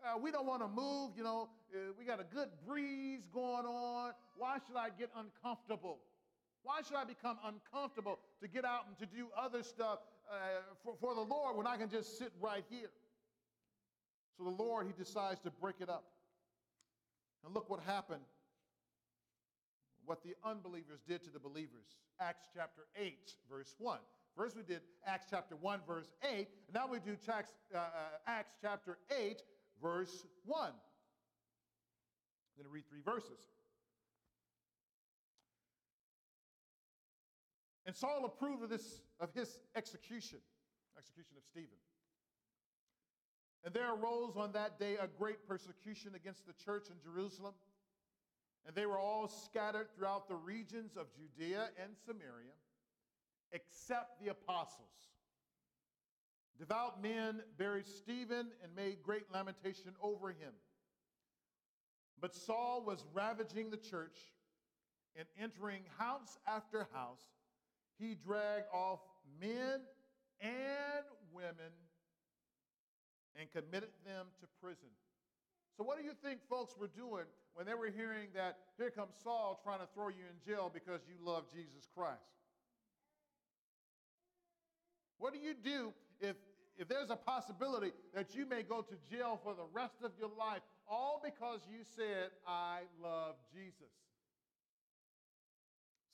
Uh, 0.04 0.18
we 0.18 0.30
don't 0.30 0.46
want 0.46 0.62
to 0.62 0.68
move, 0.68 1.12
you 1.16 1.22
know. 1.22 1.48
Uh, 1.72 1.92
we 1.98 2.04
got 2.04 2.20
a 2.20 2.24
good 2.24 2.48
breeze 2.66 3.28
going 3.32 3.64
on. 3.64 4.12
Why 4.36 4.58
should 4.66 4.76
I 4.76 4.88
get 4.98 5.10
uncomfortable? 5.16 5.98
Why 6.64 6.80
should 6.82 6.96
I 6.96 7.04
become 7.04 7.38
uncomfortable 7.44 8.18
to 8.40 8.48
get 8.48 8.64
out 8.64 8.86
and 8.88 8.96
to 8.98 9.06
do 9.06 9.28
other 9.36 9.62
stuff 9.62 9.98
uh, 10.30 10.36
for, 10.84 10.94
for 11.00 11.14
the 11.14 11.20
Lord 11.20 11.56
when 11.56 11.66
I 11.66 11.76
can 11.76 11.88
just 11.88 12.18
sit 12.18 12.32
right 12.40 12.64
here? 12.68 12.90
So 14.36 14.44
the 14.44 14.50
Lord, 14.50 14.86
He 14.86 14.92
decides 14.92 15.40
to 15.40 15.50
break 15.50 15.76
it 15.80 15.88
up. 15.88 16.04
And 17.44 17.54
look 17.54 17.68
what 17.70 17.80
happened, 17.80 18.22
what 20.04 20.22
the 20.22 20.34
unbelievers 20.44 21.00
did 21.06 21.24
to 21.24 21.30
the 21.30 21.40
believers. 21.40 21.98
Acts 22.20 22.46
chapter 22.54 22.82
8, 22.96 23.14
verse 23.50 23.74
1. 23.78 23.98
First, 24.36 24.56
we 24.56 24.62
did 24.62 24.80
Acts 25.06 25.26
chapter 25.28 25.56
1, 25.56 25.80
verse 25.86 26.10
8. 26.22 26.36
And 26.38 26.74
now 26.74 26.86
we 26.86 26.98
do 27.00 27.16
Acts, 27.30 27.52
uh, 27.74 27.78
uh, 27.78 27.82
Acts 28.26 28.54
chapter 28.62 28.98
8, 29.10 29.42
verse 29.82 30.26
1. 30.44 30.68
I'm 30.68 30.74
going 32.56 32.64
to 32.64 32.70
read 32.70 32.84
three 32.88 33.02
verses. 33.04 33.38
And 37.84 37.96
Saul 37.96 38.24
approved 38.24 38.62
of 38.62 38.70
this 38.70 39.02
of 39.20 39.32
his 39.34 39.58
execution, 39.76 40.38
execution 40.96 41.36
of 41.36 41.42
Stephen. 41.44 41.78
And 43.64 43.74
there 43.74 43.92
arose 43.92 44.36
on 44.36 44.52
that 44.52 44.78
day 44.78 44.96
a 45.00 45.06
great 45.06 45.46
persecution 45.46 46.14
against 46.14 46.46
the 46.46 46.52
church 46.52 46.88
in 46.88 46.96
Jerusalem, 47.02 47.54
and 48.66 48.74
they 48.74 48.86
were 48.86 48.98
all 48.98 49.28
scattered 49.28 49.88
throughout 49.96 50.28
the 50.28 50.36
regions 50.36 50.96
of 50.96 51.06
Judea 51.14 51.70
and 51.82 51.92
Samaria, 52.06 52.54
except 53.52 54.20
the 54.22 54.30
apostles. 54.30 54.88
Devout 56.58 57.02
men 57.02 57.42
buried 57.58 57.86
Stephen 57.86 58.48
and 58.62 58.76
made 58.76 59.02
great 59.02 59.24
lamentation 59.32 59.92
over 60.02 60.28
him. 60.28 60.52
But 62.20 62.34
Saul 62.34 62.84
was 62.86 63.04
ravaging 63.12 63.70
the 63.70 63.76
church 63.76 64.18
and 65.16 65.26
entering 65.40 65.82
house 65.98 66.38
after 66.46 66.86
house 66.92 67.24
he 67.98 68.14
dragged 68.14 68.66
off 68.72 69.00
men 69.40 69.80
and 70.40 71.06
women 71.32 71.72
and 73.38 73.50
committed 73.50 73.94
them 74.04 74.26
to 74.40 74.46
prison. 74.60 74.90
So, 75.76 75.84
what 75.84 75.98
do 75.98 76.04
you 76.04 76.12
think 76.22 76.40
folks 76.50 76.74
were 76.78 76.90
doing 76.90 77.24
when 77.54 77.66
they 77.66 77.74
were 77.74 77.90
hearing 77.94 78.28
that 78.34 78.58
here 78.76 78.90
comes 78.90 79.14
Saul 79.22 79.60
trying 79.62 79.80
to 79.80 79.88
throw 79.94 80.08
you 80.08 80.26
in 80.28 80.36
jail 80.44 80.70
because 80.72 81.00
you 81.08 81.14
love 81.24 81.44
Jesus 81.54 81.88
Christ? 81.94 82.41
What 85.22 85.32
do 85.32 85.38
you 85.38 85.54
do 85.54 85.92
if, 86.20 86.34
if 86.76 86.88
there's 86.88 87.10
a 87.10 87.14
possibility 87.14 87.92
that 88.12 88.34
you 88.34 88.44
may 88.44 88.64
go 88.64 88.82
to 88.82 88.94
jail 89.08 89.38
for 89.44 89.54
the 89.54 89.62
rest 89.72 89.94
of 90.02 90.10
your 90.18 90.30
life 90.36 90.62
all 90.90 91.22
because 91.24 91.60
you 91.70 91.84
said, 91.94 92.30
I 92.44 92.80
love 93.00 93.36
Jesus? 93.54 93.94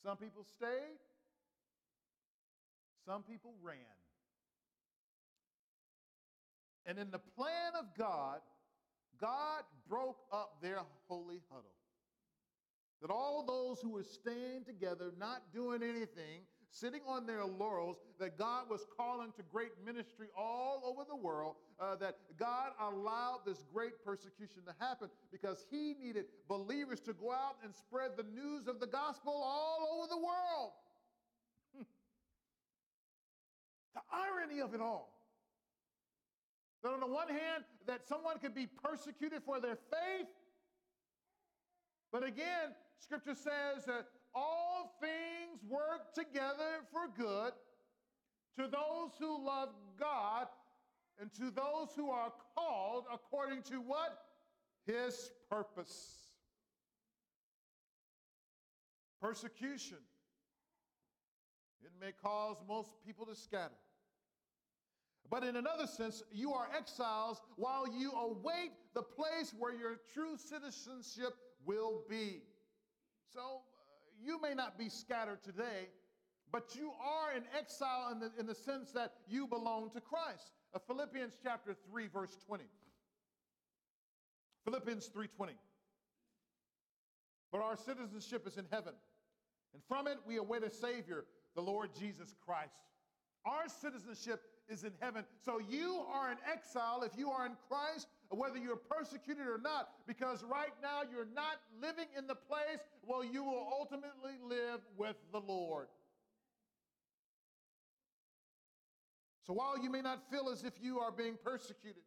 Some 0.05 0.15
people 0.15 0.45
stayed, 0.55 0.99
some 3.03 3.23
people 3.23 3.55
ran. 3.63 3.79
And 6.85 6.99
in 6.99 7.09
the 7.09 7.17
plan 7.17 7.73
of 7.79 7.85
God, 7.97 8.41
God 9.19 9.63
broke 9.89 10.19
up 10.31 10.61
their 10.61 10.81
holy 11.07 11.41
huddle. 11.49 11.65
That 13.01 13.09
all 13.09 13.43
those 13.43 13.81
who 13.81 13.89
were 13.89 14.03
staying 14.03 14.65
together, 14.67 15.11
not 15.17 15.51
doing 15.51 15.81
anything, 15.81 16.43
sitting 16.71 17.01
on 17.07 17.25
their 17.25 17.45
laurels, 17.45 17.97
that 18.19 18.37
God 18.37 18.69
was 18.69 18.85
calling 18.95 19.31
to 19.37 19.43
great 19.51 19.71
ministry 19.85 20.27
all 20.37 20.83
over 20.85 21.03
the 21.07 21.15
world, 21.15 21.55
uh, 21.79 21.95
that 21.97 22.17
God 22.37 22.71
allowed 22.79 23.39
this 23.45 23.63
great 23.73 24.03
persecution 24.05 24.61
to 24.65 24.73
happen 24.79 25.09
because 25.31 25.65
He 25.71 25.95
needed 26.01 26.25
believers 26.47 26.99
to 27.01 27.13
go 27.13 27.31
out 27.31 27.57
and 27.63 27.73
spread 27.73 28.11
the 28.17 28.23
news 28.23 28.67
of 28.67 28.79
the 28.79 28.87
gospel 28.87 29.33
all 29.33 29.97
over 29.97 30.07
the 30.07 30.17
world. 30.17 30.71
The 33.95 34.01
irony 34.13 34.61
of 34.61 34.75
it 34.75 34.81
all. 34.81 35.11
That 36.83 36.89
on 36.89 36.99
the 36.99 37.07
one 37.07 37.27
hand, 37.27 37.63
that 37.87 38.07
someone 38.07 38.37
could 38.37 38.53
be 38.53 38.67
persecuted 38.67 39.41
for 39.43 39.59
their 39.59 39.75
faith, 39.75 40.27
but 42.11 42.23
again, 42.23 42.73
Scripture 42.97 43.35
says 43.35 43.85
that 43.85 44.07
all 44.33 44.95
things 44.99 45.63
work 45.69 46.13
together 46.13 46.85
for 46.91 47.07
good 47.17 47.53
to 48.57 48.63
those 48.63 49.11
who 49.19 49.45
love 49.45 49.69
God 49.99 50.47
and 51.19 51.33
to 51.33 51.51
those 51.51 51.89
who 51.95 52.09
are 52.09 52.31
called 52.55 53.05
according 53.13 53.61
to 53.63 53.75
what? 53.81 54.17
His 54.85 55.31
purpose. 55.49 56.29
persecution. 59.21 59.97
It 61.83 61.91
may 61.99 62.11
cause 62.11 62.57
most 62.67 62.91
people 63.05 63.25
to 63.25 63.35
scatter. 63.35 63.73
But 65.29 65.43
in 65.43 65.55
another 65.55 65.85
sense, 65.85 66.23
you 66.31 66.53
are 66.53 66.67
exiles 66.75 67.41
while 67.55 67.85
you 67.87 68.11
await 68.11 68.71
the 68.95 69.03
place 69.03 69.53
where 69.57 69.73
your 69.73 69.97
true 70.13 70.37
citizenship 70.37 71.35
will 71.65 72.01
be. 72.09 72.41
So 73.31 73.61
you 74.23 74.41
may 74.41 74.53
not 74.53 74.77
be 74.77 74.89
scattered 74.89 75.43
today, 75.43 75.89
but 76.51 76.75
you 76.75 76.91
are 77.01 77.35
in 77.35 77.43
exile 77.57 78.11
in 78.11 78.19
the, 78.19 78.31
in 78.39 78.45
the 78.45 78.55
sense 78.55 78.91
that 78.91 79.13
you 79.27 79.47
belong 79.47 79.91
to 79.91 80.01
Christ. 80.01 80.51
Uh, 80.73 80.79
Philippians 80.87 81.33
chapter 81.43 81.75
3, 81.89 82.07
verse 82.07 82.35
20. 82.45 82.63
Philippians 84.65 85.09
3:20. 85.09 85.53
But 87.51 87.61
our 87.61 87.75
citizenship 87.75 88.45
is 88.45 88.57
in 88.57 88.65
heaven, 88.71 88.93
and 89.73 89.81
from 89.87 90.05
it 90.07 90.17
we 90.27 90.37
await 90.37 90.63
a 90.63 90.69
Savior, 90.69 91.25
the 91.55 91.61
Lord 91.61 91.89
Jesus 91.97 92.35
Christ. 92.45 92.77
Our 93.45 93.67
citizenship 93.67 94.43
is 94.67 94.83
in 94.83 94.93
heaven. 94.99 95.25
So 95.43 95.59
you 95.59 96.03
are 96.13 96.31
in 96.31 96.37
exile 96.51 97.01
if 97.01 97.17
you 97.17 97.31
are 97.31 97.47
in 97.47 97.53
Christ, 97.67 98.07
whether 98.37 98.57
you're 98.57 98.75
persecuted 98.75 99.47
or 99.47 99.57
not, 99.57 99.89
because 100.07 100.43
right 100.43 100.73
now 100.81 101.01
you're 101.11 101.27
not 101.33 101.57
living 101.81 102.05
in 102.17 102.27
the 102.27 102.35
place 102.35 102.79
where 103.03 103.25
you 103.25 103.43
will 103.43 103.67
ultimately 103.71 104.33
live 104.47 104.81
with 104.97 105.15
the 105.31 105.39
Lord. 105.39 105.87
So 109.47 109.53
while 109.53 109.81
you 109.81 109.89
may 109.89 110.01
not 110.01 110.29
feel 110.29 110.49
as 110.49 110.63
if 110.63 110.73
you 110.79 110.99
are 110.99 111.11
being 111.11 111.35
persecuted, 111.43 112.03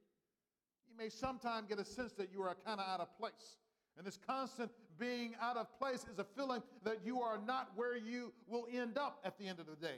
you 0.89 0.97
may 0.97 1.09
sometimes 1.09 1.67
get 1.69 1.81
a 1.81 1.85
sense 1.85 2.13
that 2.13 2.29
you 2.33 2.43
are 2.43 2.57
kind 2.65 2.79
of 2.79 2.87
out 2.87 3.01
of 3.01 3.19
place. 3.19 3.59
And 3.99 4.07
this 4.07 4.17
constant 4.25 4.71
being 4.99 5.35
out 5.41 5.57
of 5.57 5.67
place 5.79 6.07
is 6.13 6.21
a 6.21 6.25
feeling 6.25 6.63
that 6.85 6.99
you 7.05 7.21
are 7.21 7.39
not 7.45 7.71
where 7.75 7.97
you 7.97 8.33
will 8.47 8.69
end 8.73 8.97
up 8.97 9.19
at 9.25 9.39
the 9.39 9.49
end 9.49 9.59
of 9.59 9.67
the 9.67 9.75
day. 9.75 9.97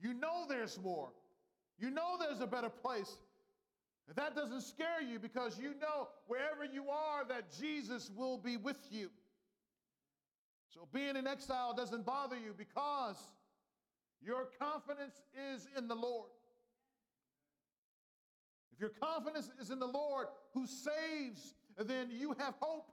You 0.00 0.14
know 0.14 0.46
there's 0.48 0.80
more. 0.82 1.10
You 1.78 1.90
know 1.90 2.16
there's 2.18 2.40
a 2.40 2.46
better 2.46 2.70
place. 2.70 3.18
And 4.06 4.16
that 4.16 4.34
doesn't 4.34 4.62
scare 4.62 5.00
you 5.00 5.18
because 5.18 5.58
you 5.58 5.74
know 5.80 6.08
wherever 6.26 6.64
you 6.64 6.88
are 6.90 7.24
that 7.28 7.44
Jesus 7.58 8.10
will 8.14 8.38
be 8.38 8.56
with 8.56 8.76
you. 8.90 9.10
So 10.68 10.88
being 10.92 11.16
in 11.16 11.26
exile 11.26 11.72
doesn't 11.72 12.04
bother 12.04 12.36
you 12.36 12.54
because 12.56 13.16
your 14.20 14.48
confidence 14.60 15.22
is 15.52 15.68
in 15.78 15.88
the 15.88 15.94
Lord. 15.94 16.28
If 18.72 18.80
your 18.80 18.90
confidence 18.90 19.50
is 19.60 19.70
in 19.70 19.78
the 19.78 19.86
Lord 19.86 20.26
who 20.52 20.66
saves, 20.66 21.54
then 21.78 22.08
you 22.10 22.34
have 22.38 22.54
hope. 22.60 22.88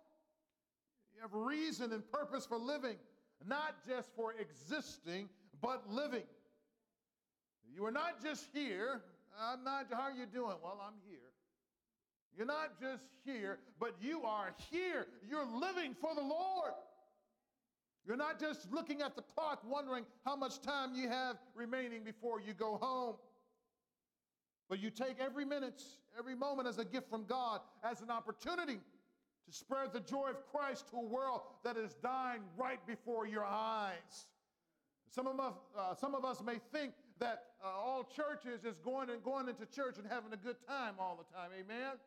You 1.15 1.21
have 1.21 1.33
reason 1.33 1.91
and 1.91 2.09
purpose 2.11 2.45
for 2.45 2.57
living, 2.57 2.97
not 3.45 3.75
just 3.87 4.09
for 4.15 4.33
existing, 4.39 5.27
but 5.61 5.89
living. 5.89 6.23
You 7.73 7.85
are 7.85 7.91
not 7.91 8.23
just 8.23 8.45
here. 8.53 9.01
I'm 9.39 9.63
not, 9.63 9.87
how 9.91 10.01
are 10.01 10.11
you 10.11 10.25
doing? 10.25 10.55
Well, 10.63 10.81
I'm 10.85 10.95
here. 11.07 11.19
You're 12.37 12.47
not 12.47 12.79
just 12.79 13.03
here, 13.25 13.59
but 13.79 13.95
you 14.01 14.23
are 14.23 14.53
here. 14.71 15.07
You're 15.29 15.45
living 15.45 15.95
for 15.99 16.15
the 16.15 16.21
Lord. 16.21 16.71
You're 18.05 18.17
not 18.17 18.39
just 18.39 18.71
looking 18.71 19.01
at 19.01 19.15
the 19.15 19.21
clock 19.21 19.61
wondering 19.63 20.05
how 20.25 20.35
much 20.35 20.61
time 20.61 20.95
you 20.95 21.09
have 21.09 21.37
remaining 21.55 22.03
before 22.03 22.41
you 22.41 22.53
go 22.53 22.77
home. 22.77 23.15
But 24.69 24.79
you 24.79 24.89
take 24.89 25.19
every 25.19 25.45
minute, 25.45 25.83
every 26.17 26.35
moment 26.35 26.67
as 26.67 26.77
a 26.77 26.85
gift 26.85 27.09
from 27.09 27.25
God, 27.25 27.59
as 27.83 28.01
an 28.01 28.09
opportunity 28.09 28.79
to 29.45 29.51
spread 29.53 29.91
the 29.91 29.99
joy 29.99 30.29
of 30.29 30.45
Christ 30.51 30.89
to 30.91 30.97
a 30.97 31.03
world 31.03 31.41
that 31.63 31.77
is 31.77 31.93
dying 32.01 32.41
right 32.57 32.79
before 32.87 33.27
your 33.27 33.45
eyes. 33.45 34.27
Some 35.09 35.27
of 35.27 35.39
us, 35.39 35.53
uh, 35.77 35.93
some 35.95 36.15
of 36.15 36.23
us 36.23 36.41
may 36.41 36.55
think 36.71 36.93
that 37.21 37.53
uh, 37.61 37.69
all 37.69 38.01
churches 38.01 38.65
is 38.65 38.81
going 38.81 39.13
and 39.13 39.21
going 39.21 39.45
into 39.45 39.69
church 39.69 40.01
and 40.01 40.09
having 40.09 40.33
a 40.33 40.41
good 40.41 40.57
time 40.65 40.97
all 40.97 41.13
the 41.13 41.29
time. 41.29 41.53
Amen. 41.53 42.01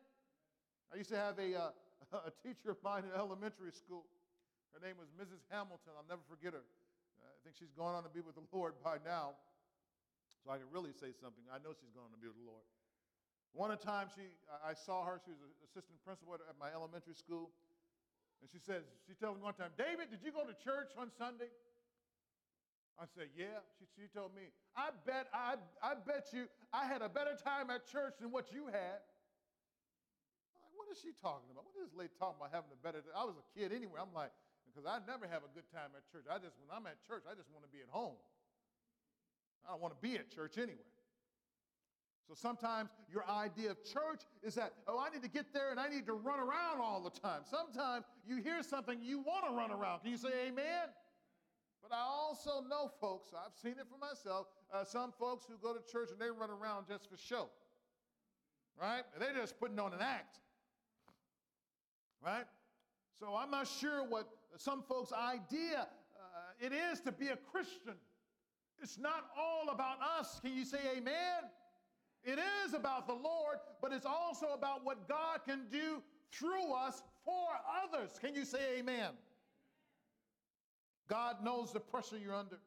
I 0.91 0.99
used 0.99 1.09
to 1.09 1.17
have 1.17 1.39
a, 1.39 1.55
uh, 1.55 2.19
a 2.29 2.33
teacher 2.43 2.75
of 2.75 2.79
mine 2.83 3.07
in 3.07 3.15
elementary 3.15 3.71
school. 3.71 4.03
Her 4.75 4.83
name 4.83 4.99
was 4.99 5.07
Mrs. 5.15 5.39
Hamilton. 5.47 5.95
I'll 5.95 6.05
never 6.11 6.21
forget 6.27 6.51
her. 6.51 6.67
I 7.23 7.39
think 7.47 7.55
she's 7.55 7.71
gone 7.79 7.95
on 7.95 8.03
to 8.03 8.11
be 8.11 8.19
with 8.19 8.35
the 8.35 8.43
Lord 8.51 8.75
by 8.83 8.99
now. 9.07 9.39
So 10.43 10.51
I 10.51 10.59
can 10.59 10.67
really 10.67 10.91
say 10.91 11.15
something. 11.15 11.47
I 11.47 11.63
know 11.63 11.71
she's 11.71 11.95
going 11.95 12.11
to 12.11 12.19
be 12.19 12.27
with 12.27 12.37
the 12.37 12.45
Lord. 12.45 12.67
One 13.55 13.71
time 13.79 14.11
she, 14.11 14.35
I 14.51 14.75
saw 14.75 15.07
her, 15.07 15.23
she 15.23 15.31
was 15.31 15.39
an 15.39 15.55
assistant 15.63 15.95
principal 16.03 16.35
at 16.35 16.59
my 16.59 16.75
elementary 16.75 17.15
school. 17.15 17.55
And 18.43 18.51
she 18.51 18.59
says, 18.59 18.83
she 19.07 19.15
tells 19.15 19.39
me 19.39 19.47
one 19.47 19.55
time, 19.55 19.71
David, 19.79 20.11
did 20.11 20.19
you 20.27 20.35
go 20.35 20.43
to 20.43 20.51
church 20.59 20.91
on 20.99 21.07
Sunday? 21.15 21.47
I 22.95 23.05
said, 23.11 23.27
yeah. 23.35 23.59
She, 23.75 23.85
she 23.91 24.07
told 24.07 24.31
me, 24.31 24.55
I 24.75 24.95
bet, 25.03 25.27
I, 25.35 25.59
I 25.83 25.99
bet 25.99 26.31
you 26.31 26.47
I 26.71 26.87
had 26.87 27.03
a 27.03 27.11
better 27.11 27.35
time 27.35 27.69
at 27.69 27.83
church 27.87 28.15
than 28.19 28.31
what 28.31 28.55
you 28.55 28.71
had. 28.71 29.03
I'm 30.55 30.63
like, 30.63 30.75
what 30.79 30.87
is 30.87 30.99
she 31.03 31.11
talking 31.11 31.51
about? 31.51 31.67
What 31.67 31.75
is 31.75 31.91
this 31.91 31.95
lady 31.95 32.15
talking 32.15 32.39
about 32.39 32.55
having 32.55 32.71
a 32.71 32.79
better 32.79 33.03
I 33.11 33.27
was 33.27 33.35
a 33.35 33.45
kid 33.51 33.75
anyway. 33.75 33.99
I'm 33.99 34.15
like, 34.15 34.31
because 34.63 34.87
I 34.87 35.03
never 35.03 35.27
have 35.27 35.43
a 35.43 35.51
good 35.51 35.67
time 35.71 35.91
at 35.95 36.07
church. 36.07 36.23
I 36.31 36.39
just, 36.39 36.55
when 36.59 36.71
I'm 36.71 36.87
at 36.87 36.99
church, 37.03 37.27
I 37.27 37.35
just 37.35 37.51
want 37.51 37.67
to 37.67 37.71
be 37.71 37.83
at 37.83 37.91
home. 37.91 38.19
I 39.67 39.75
don't 39.75 39.81
want 39.83 39.95
to 39.95 40.01
be 40.03 40.15
at 40.15 40.31
church 40.31 40.55
anyway. 40.55 40.87
So 42.27 42.33
sometimes 42.33 42.89
your 43.11 43.27
idea 43.29 43.71
of 43.71 43.83
church 43.83 44.23
is 44.41 44.55
that, 44.55 44.73
oh, 44.87 44.97
I 44.97 45.13
need 45.13 45.21
to 45.21 45.29
get 45.29 45.53
there 45.53 45.69
and 45.69 45.79
I 45.79 45.87
need 45.87 46.05
to 46.07 46.13
run 46.13 46.39
around 46.39 46.81
all 46.81 47.01
the 47.01 47.13
time. 47.13 47.41
Sometimes 47.45 48.05
you 48.25 48.41
hear 48.41 48.63
something, 48.63 48.99
you 49.01 49.19
want 49.19 49.45
to 49.47 49.53
run 49.53 49.71
around. 49.71 50.01
Can 50.01 50.11
you 50.11 50.17
say 50.17 50.47
amen? 50.47 50.89
But 51.87 51.95
I 51.95 52.01
also 52.01 52.63
know 52.67 52.91
folks, 52.99 53.31
I've 53.33 53.55
seen 53.61 53.73
it 53.73 53.85
for 53.89 53.97
myself, 53.97 54.47
uh, 54.73 54.83
some 54.83 55.11
folks 55.19 55.45
who 55.47 55.55
go 55.61 55.73
to 55.73 55.81
church 55.91 56.09
and 56.11 56.19
they 56.19 56.29
run 56.29 56.49
around 56.49 56.87
just 56.87 57.09
for 57.09 57.17
show. 57.17 57.49
Right? 58.81 59.03
They're 59.19 59.33
just 59.33 59.59
putting 59.59 59.79
on 59.79 59.93
an 59.93 60.01
act. 60.01 60.39
Right? 62.23 62.45
So 63.19 63.35
I'm 63.35 63.51
not 63.51 63.67
sure 63.67 64.03
what 64.03 64.27
some 64.57 64.81
folks' 64.81 65.13
idea 65.13 65.87
uh, 66.17 66.65
it 66.65 66.71
is 66.73 66.99
to 67.01 67.11
be 67.11 67.27
a 67.27 67.37
Christian. 67.37 67.95
It's 68.81 68.97
not 68.97 69.25
all 69.37 69.69
about 69.69 69.97
us. 70.19 70.39
Can 70.41 70.53
you 70.53 70.65
say 70.65 70.79
amen? 70.97 71.49
It 72.23 72.39
is 72.65 72.73
about 72.73 73.07
the 73.07 73.13
Lord, 73.13 73.57
but 73.81 73.93
it's 73.93 74.05
also 74.05 74.47
about 74.53 74.83
what 74.83 75.07
God 75.07 75.41
can 75.45 75.67
do 75.71 76.01
through 76.31 76.73
us 76.73 77.03
for 77.23 77.47
others. 77.83 78.19
Can 78.19 78.33
you 78.33 78.43
say 78.43 78.79
amen? 78.79 79.11
God 81.07 81.43
knows 81.43 81.71
the 81.71 81.79
pressure 81.79 82.17
you're 82.17 82.35
under, 82.35 82.59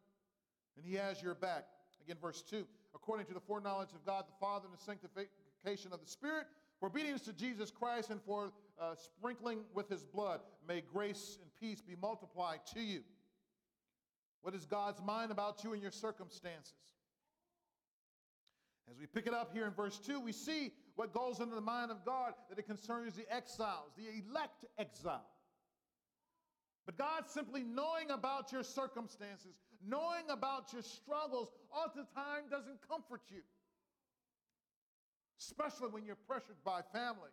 and 0.77 0.85
He 0.85 0.95
has 0.95 1.23
your 1.23 1.35
back. 1.35 1.67
Again, 2.05 2.17
verse 2.21 2.43
2 2.43 2.65
according 2.95 3.27
to 3.27 3.35
the 3.35 3.41
foreknowledge 3.41 3.91
of 3.95 4.05
God 4.05 4.25
the 4.27 4.37
Father 4.41 4.67
and 4.67 4.79
the 4.79 4.83
sanctification 4.83 5.93
of 5.93 6.01
the 6.01 6.07
Spirit, 6.07 6.47
for 6.81 6.87
obedience 6.87 7.23
to 7.23 7.33
Jesus 7.33 7.71
Christ 7.71 8.11
and 8.11 8.21
for 8.23 8.53
uh, 8.81 8.95
sprinkling 8.97 9.61
with 9.75 9.89
His 9.89 10.05
blood, 10.05 10.41
may 10.67 10.81
grace 10.81 11.39
and 11.41 11.51
peace 11.61 11.81
be 11.81 11.97
multiplied 12.01 12.61
to 12.75 12.81
you. 12.81 13.01
What 14.43 14.55
is 14.55 14.67
God's 14.67 15.03
mind 15.03 15.33
about 15.33 15.65
you 15.65 15.73
and 15.73 15.83
your 15.83 15.91
circumstances? 15.91 16.75
As 18.91 18.99
we 18.99 19.07
pick 19.07 19.27
it 19.27 19.35
up 19.35 19.53
here 19.53 19.67
in 19.67 19.73
verse 19.73 19.99
2, 19.99 20.21
we 20.21 20.33
see 20.33 20.73
what 20.95 21.13
goes 21.13 21.41
into 21.41 21.55
the 21.55 21.61
mind 21.61 21.91
of 21.91 22.05
God 22.05 22.33
that 22.49 22.59
it 22.59 22.67
concerns 22.67 23.15
the 23.15 23.31
exiles, 23.35 23.93
the 23.97 24.05
elect 24.05 24.65
exile. 24.79 25.27
But 26.89 26.97
God 26.97 27.25
simply 27.29 27.65
knowing 27.65 28.11
about 28.11 28.51
your 28.51 28.63
circumstances, 28.63 29.59
knowing 29.87 30.25
about 30.31 30.73
your 30.73 30.81
struggles, 30.81 31.51
oftentimes 31.71 32.49
doesn't 32.51 32.79
comfort 32.89 33.21
you. 33.29 33.43
Especially 35.39 35.89
when 35.91 36.07
you're 36.07 36.17
pressured 36.27 36.57
by 36.65 36.81
family, 36.91 37.29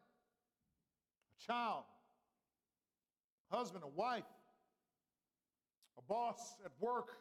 a 1.32 1.46
child, 1.48 1.86
a 3.50 3.56
husband, 3.56 3.86
a 3.86 3.88
wife, 3.88 4.26
a 5.98 6.02
boss 6.02 6.58
at 6.66 6.72
work, 6.82 7.12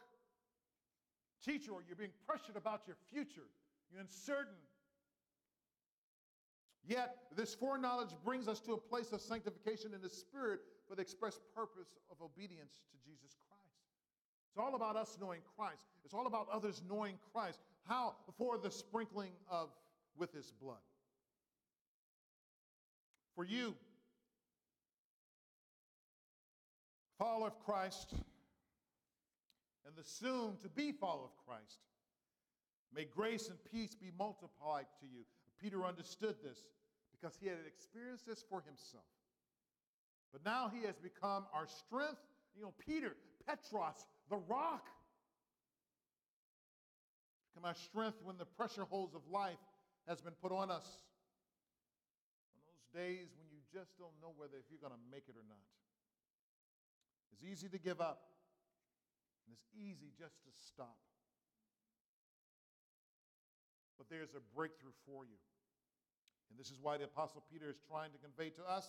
teacher, 1.41 1.71
or 1.71 1.83
you're 1.87 1.95
being 1.95 2.11
pressured 2.27 2.57
about 2.57 2.81
your 2.85 2.97
future. 3.13 3.47
You're 3.89 4.01
uncertain. 4.01 4.59
Yet, 6.85 7.15
this 7.33 7.55
foreknowledge 7.55 8.09
brings 8.25 8.49
us 8.49 8.59
to 8.59 8.73
a 8.73 8.77
place 8.77 9.13
of 9.13 9.21
sanctification 9.21 9.93
in 9.93 10.01
the 10.01 10.09
Spirit 10.09 10.59
for 10.87 10.95
the 10.95 11.01
express 11.01 11.39
purpose 11.55 11.97
of 12.11 12.17
obedience 12.21 12.81
to 12.91 12.97
Jesus 13.03 13.37
Christ. 13.49 13.55
It's 14.49 14.57
all 14.57 14.75
about 14.75 14.95
us 14.95 15.17
knowing 15.19 15.41
Christ. 15.57 15.85
It's 16.03 16.13
all 16.13 16.27
about 16.27 16.47
others 16.51 16.81
knowing 16.89 17.15
Christ. 17.33 17.59
How? 17.87 18.15
For 18.37 18.57
the 18.57 18.71
sprinkling 18.71 19.31
of 19.49 19.69
with 20.17 20.31
his 20.31 20.51
blood. 20.61 20.77
For 23.35 23.43
you, 23.43 23.75
follower 27.17 27.47
of 27.47 27.59
Christ, 27.59 28.13
and 29.85 29.95
the 29.95 30.03
soon 30.03 30.55
to 30.63 30.69
be 30.69 30.93
follower 30.93 31.25
of 31.25 31.45
Christ, 31.45 31.79
may 32.95 33.03
grace 33.03 33.49
and 33.49 33.57
peace 33.71 33.93
be 33.93 34.11
multiplied 34.17 34.85
to 35.01 35.05
you. 35.05 35.25
Peter 35.61 35.83
understood 35.83 36.35
this 36.43 36.59
because 37.11 37.37
he 37.39 37.47
had 37.47 37.57
experienced 37.67 38.25
this 38.25 38.43
for 38.49 38.63
himself. 38.65 39.03
But 40.35 40.43
now 40.43 40.67
he 40.67 40.83
has 40.83 40.99
become 40.99 41.47
our 41.55 41.63
strength. 41.63 42.19
You 42.59 42.67
know, 42.67 42.73
Peter, 42.75 43.15
Petros, 43.47 44.03
the 44.27 44.35
rock. 44.51 44.83
Become 47.47 47.63
our 47.63 47.79
strength 47.87 48.19
when 48.19 48.35
the 48.35 48.43
pressure 48.43 48.83
holds 48.83 49.15
of 49.15 49.21
life 49.31 49.63
has 50.11 50.19
been 50.19 50.35
put 50.43 50.51
on 50.51 50.67
us. 50.67 50.83
On 52.51 52.59
those 52.67 52.83
days 52.91 53.31
when 53.39 53.47
you 53.47 53.63
just 53.71 53.95
don't 53.95 54.11
know 54.19 54.35
whether 54.35 54.59
if 54.59 54.67
you're 54.67 54.83
going 54.83 54.91
to 54.91 55.05
make 55.07 55.23
it 55.31 55.39
or 55.39 55.47
not. 55.47 55.71
It's 57.31 57.47
easy 57.47 57.71
to 57.71 57.79
give 57.79 58.03
up, 58.03 58.27
and 59.47 59.55
it's 59.55 59.71
easy 59.71 60.11
just 60.19 60.35
to 60.43 60.51
stop. 60.67 60.99
But 63.97 64.11
there's 64.11 64.35
a 64.35 64.43
breakthrough 64.51 64.95
for 65.07 65.23
you. 65.23 65.39
And 66.51 66.59
this 66.59 66.67
is 66.67 66.79
why 66.83 66.97
the 66.99 67.05
Apostle 67.05 67.41
Peter 67.47 67.69
is 67.71 67.79
trying 67.87 68.11
to 68.11 68.19
convey 68.19 68.51
to 68.59 68.63
us 68.67 68.83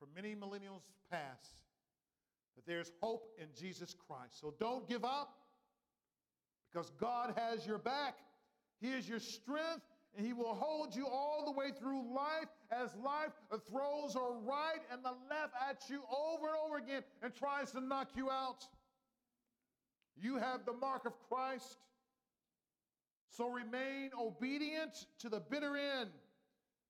for 0.00 0.08
many 0.14 0.34
millennials 0.34 0.82
past 1.10 1.60
that 2.56 2.66
there's 2.66 2.90
hope 3.00 3.28
in 3.38 3.48
Jesus 3.58 3.94
Christ. 4.08 4.40
So 4.40 4.54
don't 4.58 4.88
give 4.88 5.04
up 5.04 5.34
because 6.72 6.90
God 6.98 7.34
has 7.36 7.66
your 7.66 7.78
back. 7.78 8.16
He 8.80 8.88
is 8.88 9.06
your 9.06 9.20
strength, 9.20 9.84
and 10.16 10.26
He 10.26 10.32
will 10.32 10.54
hold 10.54 10.96
you 10.96 11.06
all 11.06 11.44
the 11.44 11.52
way 11.52 11.70
through 11.78 12.02
life 12.14 12.48
as 12.72 12.96
life 12.96 13.32
throws 13.70 14.16
a 14.16 14.20
right 14.42 14.80
and 14.90 15.04
the 15.04 15.14
left 15.28 15.52
at 15.68 15.82
you 15.90 16.00
over 16.10 16.48
and 16.48 16.56
over 16.66 16.78
again 16.78 17.02
and 17.22 17.34
tries 17.34 17.70
to 17.72 17.80
knock 17.80 18.08
you 18.16 18.30
out. 18.30 18.64
You 20.16 20.38
have 20.38 20.64
the 20.64 20.72
mark 20.72 21.04
of 21.04 21.12
Christ. 21.28 21.78
So 23.28 23.48
remain 23.48 24.10
obedient 24.18 25.06
to 25.20 25.28
the 25.28 25.40
bitter 25.40 25.76
end 25.76 26.10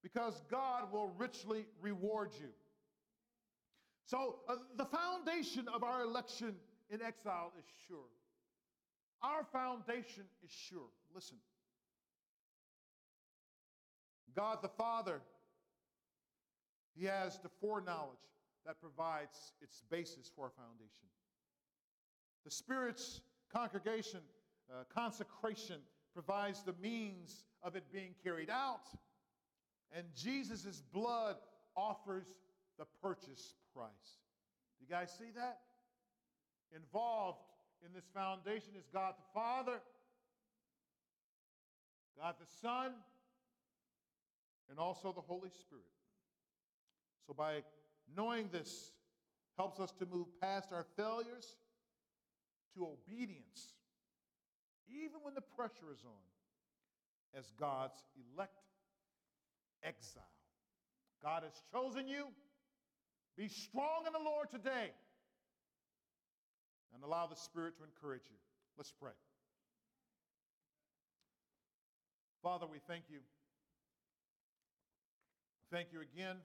because 0.02 0.40
God 0.50 0.92
will 0.92 1.12
richly 1.18 1.66
reward 1.82 2.30
you. 2.40 2.48
So, 4.10 4.40
uh, 4.48 4.56
the 4.76 4.86
foundation 4.86 5.68
of 5.72 5.84
our 5.84 6.02
election 6.02 6.56
in 6.90 7.00
exile 7.00 7.52
is 7.56 7.64
sure. 7.86 8.10
Our 9.22 9.44
foundation 9.44 10.24
is 10.42 10.50
sure. 10.50 10.90
Listen. 11.14 11.36
God 14.34 14.58
the 14.62 14.68
Father, 14.68 15.20
He 16.96 17.04
has 17.04 17.38
the 17.38 17.50
foreknowledge 17.60 18.18
that 18.66 18.80
provides 18.80 19.52
its 19.62 19.84
basis 19.88 20.28
for 20.34 20.46
our 20.46 20.52
foundation. 20.56 21.06
The 22.44 22.50
Spirit's 22.50 23.20
congregation, 23.54 24.22
uh, 24.72 24.82
consecration, 24.92 25.76
provides 26.14 26.64
the 26.64 26.74
means 26.82 27.44
of 27.62 27.76
it 27.76 27.84
being 27.92 28.16
carried 28.24 28.50
out. 28.50 28.88
And 29.92 30.04
Jesus' 30.16 30.82
blood 30.92 31.36
offers 31.76 32.26
the 32.76 32.86
purchase 33.00 33.54
price. 33.74 34.18
You 34.80 34.86
guys 34.88 35.12
see 35.18 35.30
that? 35.36 35.60
Involved 36.74 37.38
in 37.84 37.92
this 37.92 38.04
foundation 38.14 38.70
is 38.78 38.86
God 38.92 39.14
the 39.16 39.24
Father, 39.34 39.80
God 42.18 42.34
the 42.38 42.46
Son, 42.60 42.92
and 44.68 44.78
also 44.78 45.12
the 45.12 45.20
Holy 45.20 45.50
Spirit. 45.50 45.84
So, 47.26 47.34
by 47.34 47.62
knowing 48.16 48.48
this, 48.52 48.92
helps 49.56 49.80
us 49.80 49.92
to 49.98 50.06
move 50.06 50.26
past 50.40 50.72
our 50.72 50.86
failures 50.96 51.56
to 52.74 52.86
obedience, 52.86 53.74
even 54.88 55.20
when 55.22 55.34
the 55.34 55.40
pressure 55.40 55.92
is 55.92 56.02
on, 56.04 57.38
as 57.38 57.52
God's 57.58 58.02
elect 58.16 58.54
exile. 59.82 60.22
God 61.22 61.42
has 61.42 61.52
chosen 61.72 62.08
you. 62.08 62.26
Be 63.36 63.48
strong 63.48 64.06
in 64.06 64.12
the 64.12 64.18
Lord 64.18 64.50
today 64.50 64.90
and 66.94 67.02
allow 67.02 67.26
the 67.26 67.36
Spirit 67.36 67.76
to 67.78 67.84
encourage 67.84 68.24
you. 68.30 68.36
Let's 68.76 68.92
pray. 68.92 69.12
Father, 72.42 72.66
we 72.70 72.78
thank 72.86 73.04
you. 73.10 73.18
Thank 75.70 75.88
you 75.92 76.00
again 76.00 76.36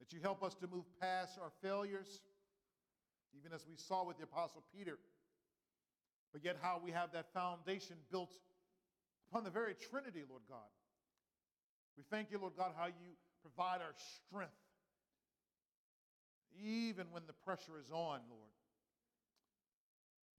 that 0.00 0.12
you 0.12 0.20
help 0.22 0.42
us 0.42 0.54
to 0.54 0.66
move 0.66 0.84
past 1.00 1.38
our 1.42 1.50
failures, 1.62 2.20
even 3.38 3.52
as 3.52 3.66
we 3.68 3.76
saw 3.76 4.04
with 4.04 4.18
the 4.18 4.24
Apostle 4.24 4.62
Peter, 4.76 4.98
but 6.32 6.44
yet 6.44 6.56
how 6.60 6.80
we 6.82 6.90
have 6.90 7.12
that 7.12 7.32
foundation 7.32 7.96
built 8.10 8.32
upon 9.30 9.44
the 9.44 9.50
very 9.50 9.74
Trinity, 9.90 10.22
Lord 10.28 10.42
God. 10.48 10.70
We 11.96 12.04
thank 12.10 12.30
you, 12.30 12.38
Lord 12.38 12.54
God, 12.56 12.72
how 12.76 12.86
you 12.86 13.16
provide 13.46 13.80
our 13.80 13.94
strength 13.94 14.52
even 16.62 17.06
when 17.10 17.22
the 17.26 17.32
pressure 17.32 17.78
is 17.78 17.90
on, 17.90 18.20
Lord. 18.30 18.54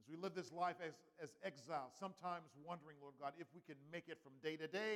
As 0.01 0.09
we 0.09 0.17
live 0.17 0.33
this 0.33 0.51
life 0.51 0.77
as, 0.85 0.93
as 1.21 1.29
exiles, 1.43 1.93
sometimes 1.99 2.49
wondering, 2.65 2.97
Lord 3.01 3.13
God, 3.19 3.33
if 3.39 3.47
we 3.53 3.61
can 3.61 3.75
make 3.91 4.05
it 4.07 4.17
from 4.23 4.33
day 4.41 4.55
to 4.57 4.67
day. 4.67 4.95